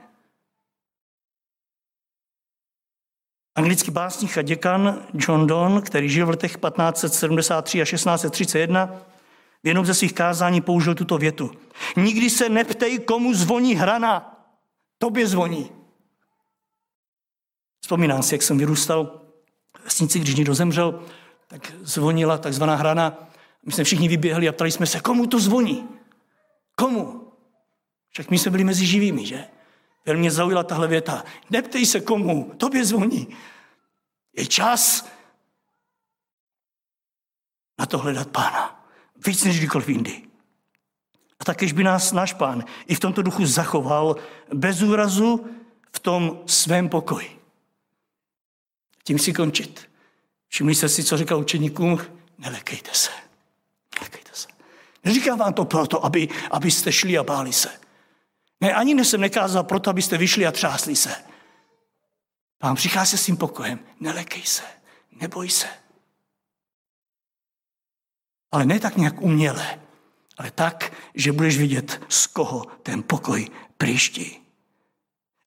Anglický 3.54 3.90
básník 3.90 4.38
a 4.38 4.42
děkan 4.42 5.06
John 5.14 5.46
Donne, 5.46 5.80
který 5.80 6.10
žil 6.10 6.26
v 6.26 6.30
letech 6.30 6.56
1573 6.56 7.82
a 7.82 7.84
1631, 7.84 9.00
v 9.66 9.68
jednom 9.68 9.86
ze 9.86 9.94
svých 9.94 10.12
kázání 10.12 10.60
použil 10.60 10.94
tuto 10.94 11.18
větu. 11.18 11.50
Nikdy 11.96 12.30
se 12.30 12.48
neptej, 12.48 12.98
komu 12.98 13.34
zvoní 13.34 13.74
hrana. 13.74 14.46
Tobě 14.98 15.26
zvoní. 15.26 15.70
Vzpomínám 17.80 18.22
si, 18.22 18.34
jak 18.34 18.42
jsem 18.42 18.58
vyrůstal 18.58 19.20
v 19.78 19.84
vesnici, 19.84 20.18
když 20.18 20.34
někdo 20.34 20.54
zemřel, 20.54 21.06
tak 21.46 21.72
zvonila 21.80 22.38
takzvaná 22.38 22.74
hrana. 22.74 23.28
My 23.62 23.72
jsme 23.72 23.84
všichni 23.84 24.08
vyběhli 24.08 24.48
a 24.48 24.52
ptali 24.52 24.70
jsme 24.70 24.86
se, 24.86 25.00
komu 25.00 25.26
to 25.26 25.40
zvoní? 25.40 25.88
Komu? 26.76 27.32
Však 28.10 28.30
my 28.30 28.38
jsme 28.38 28.50
byli 28.50 28.64
mezi 28.64 28.86
živými, 28.86 29.26
že? 29.26 29.44
Velmi 30.04 30.30
zaujala 30.30 30.62
tahle 30.62 30.88
věta. 30.88 31.24
Neptej 31.50 31.86
se 31.86 32.00
komu, 32.00 32.54
tobě 32.56 32.84
zvoní. 32.84 33.36
Je 34.36 34.46
čas 34.46 35.10
na 37.78 37.86
to 37.86 37.98
hledat 37.98 38.28
pána. 38.28 38.85
Víc 39.26 39.44
než 39.44 39.58
kdykoliv 39.58 39.88
jindy. 39.88 40.22
A 41.40 41.44
takéž 41.44 41.72
by 41.72 41.84
nás 41.84 42.12
náš 42.12 42.32
pán 42.32 42.64
i 42.86 42.94
v 42.94 43.00
tomto 43.00 43.22
duchu 43.22 43.46
zachoval 43.46 44.16
bez 44.54 44.82
úrazu 44.82 45.46
v 45.92 45.98
tom 45.98 46.40
svém 46.46 46.88
pokoji. 46.88 47.40
Tím 49.04 49.18
si 49.18 49.32
končit. 49.32 49.90
Všimli 50.48 50.74
jste 50.74 50.88
si, 50.88 51.04
co 51.04 51.16
říkal 51.16 51.40
učeníkům? 51.40 52.00
Nelekejte 52.38 52.90
se. 52.92 53.10
Nelekejte 53.98 54.30
se. 54.32 54.48
Neříkám 55.04 55.38
vám 55.38 55.52
to 55.52 55.64
proto, 55.64 56.04
aby, 56.04 56.28
abyste 56.50 56.92
šli 56.92 57.18
a 57.18 57.22
báli 57.22 57.52
se. 57.52 57.70
Ne, 58.60 58.74
ani 58.74 59.04
jsem 59.04 59.20
nekázal 59.20 59.64
proto, 59.64 59.90
abyste 59.90 60.18
vyšli 60.18 60.46
a 60.46 60.52
třásli 60.52 60.96
se. 60.96 61.14
Pán 62.58 62.74
přichází 62.74 63.18
s 63.18 63.24
tím 63.24 63.36
pokojem. 63.36 63.78
Nelekej 64.00 64.42
se, 64.42 64.62
neboj 65.20 65.50
se. 65.50 65.85
Ale 68.52 68.66
ne 68.66 68.80
tak 68.80 68.96
nějak 68.96 69.22
uměle, 69.22 69.78
ale 70.38 70.50
tak, 70.50 70.92
že 71.14 71.32
budeš 71.32 71.58
vidět, 71.58 72.00
z 72.08 72.26
koho 72.26 72.66
ten 72.82 73.02
pokoj 73.02 73.48
příští. 73.78 74.38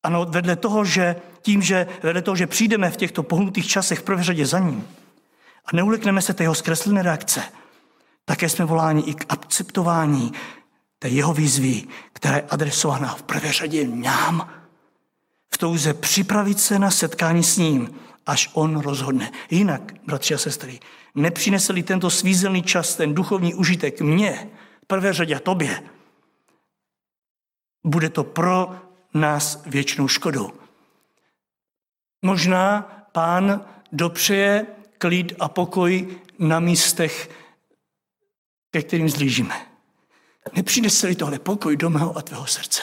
Ano, 0.04 0.26
vedle 0.30 0.56
toho, 0.56 0.86
že 0.86 1.16
tím, 1.42 1.62
že 1.62 1.88
vedle 2.04 2.22
toho, 2.22 2.36
že 2.36 2.48
přijdeme 2.48 2.92
v 2.92 2.98
těchto 2.98 3.24
pohnutých 3.24 3.68
časech 3.68 4.00
v 4.00 4.22
řadě 4.22 4.46
za 4.46 4.60
ním 4.60 4.88
a 5.66 5.76
neulekneme 5.76 6.22
se 6.22 6.34
té 6.34 6.44
jeho 6.44 6.56
zkreslené 6.56 7.02
reakce, 7.02 7.44
také 8.26 8.50
jsme 8.50 8.66
voláni 8.66 9.02
i 9.02 9.14
k 9.14 9.26
akceptování 9.30 10.32
té 11.00 11.10
jeho 11.10 11.34
výzvy, 11.34 11.84
která 12.14 12.36
je 12.36 12.46
adresovaná 12.50 13.16
v 13.16 13.24
prvé 13.24 13.52
řadě 13.52 13.88
nám, 13.88 14.50
v 15.54 15.58
touze 15.58 15.94
připravit 15.94 16.60
se 16.60 16.80
na 16.80 16.92
setkání 16.92 17.44
s 17.44 17.58
ním, 17.58 17.96
až 18.30 18.50
on 18.54 18.80
rozhodne. 18.80 19.32
Jinak, 19.50 19.94
bratři 20.06 20.34
a 20.34 20.38
sestry, 20.38 20.80
nepřinesli 21.16 21.84
tento 21.84 22.10
svízelný 22.10 22.64
čas, 22.64 22.96
ten 22.96 23.14
duchovní 23.14 23.54
užitek 23.54 24.02
mně, 24.02 24.50
v 24.84 24.88
prvé 24.88 25.14
řadě 25.14 25.36
a 25.36 25.40
tobě, 25.40 25.84
bude 27.84 28.10
to 28.10 28.24
pro 28.24 28.82
nás 29.14 29.64
věčnou 29.66 30.08
škodou. 30.08 30.52
Možná 32.22 32.82
pán 33.12 33.66
dopřeje 33.92 34.66
klid 34.98 35.34
a 35.40 35.50
pokoj 35.50 36.20
na 36.40 36.60
místech, 36.60 37.30
ke 38.72 38.82
kterým 38.82 39.10
zlížíme. 39.10 39.66
Nepřinesli 40.56 41.16
tohle 41.16 41.40
pokoj 41.40 41.78
do 41.78 41.90
mého 41.90 42.18
a 42.18 42.22
tvého 42.22 42.48
srdce. 42.48 42.82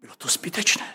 Bylo 0.00 0.16
to 0.16 0.28
zbytečné. 0.28 0.94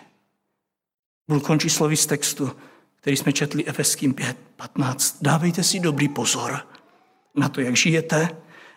Budu 1.28 1.40
končit 1.40 1.70
slovy 1.70 1.96
z 1.96 2.06
textu, 2.06 2.56
který 3.02 3.16
jsme 3.16 3.32
četli 3.32 3.66
Efeským 3.66 4.14
5, 4.14 4.36
15. 4.56 5.18
Dávejte 5.22 5.62
si 5.62 5.80
dobrý 5.80 6.08
pozor 6.08 6.66
na 7.34 7.48
to, 7.48 7.60
jak 7.60 7.76
žijete, 7.76 8.28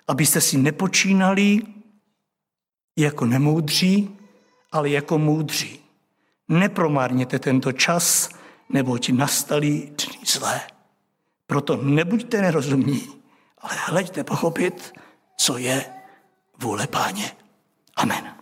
abyste 0.08 0.42
si 0.42 0.58
nepočínali 0.58 1.62
jako 2.98 3.26
nemoudří, 3.26 4.18
ale 4.72 4.90
jako 4.90 5.18
moudří. 5.18 5.80
Nepromárněte 6.48 7.40
tento 7.40 7.72
čas, 7.72 8.30
neboť 8.70 9.10
nastali 9.10 9.70
dny 9.70 10.26
zlé. 10.26 10.62
Proto 11.48 11.76
nebuďte 11.76 12.42
nerozumní, 12.42 13.08
ale 13.58 13.74
hleďte 13.86 14.24
pochopit, 14.24 14.94
co 15.38 15.58
je 15.58 15.86
vůle 16.60 16.88
páně. 16.88 17.32
Amen. 17.96 18.35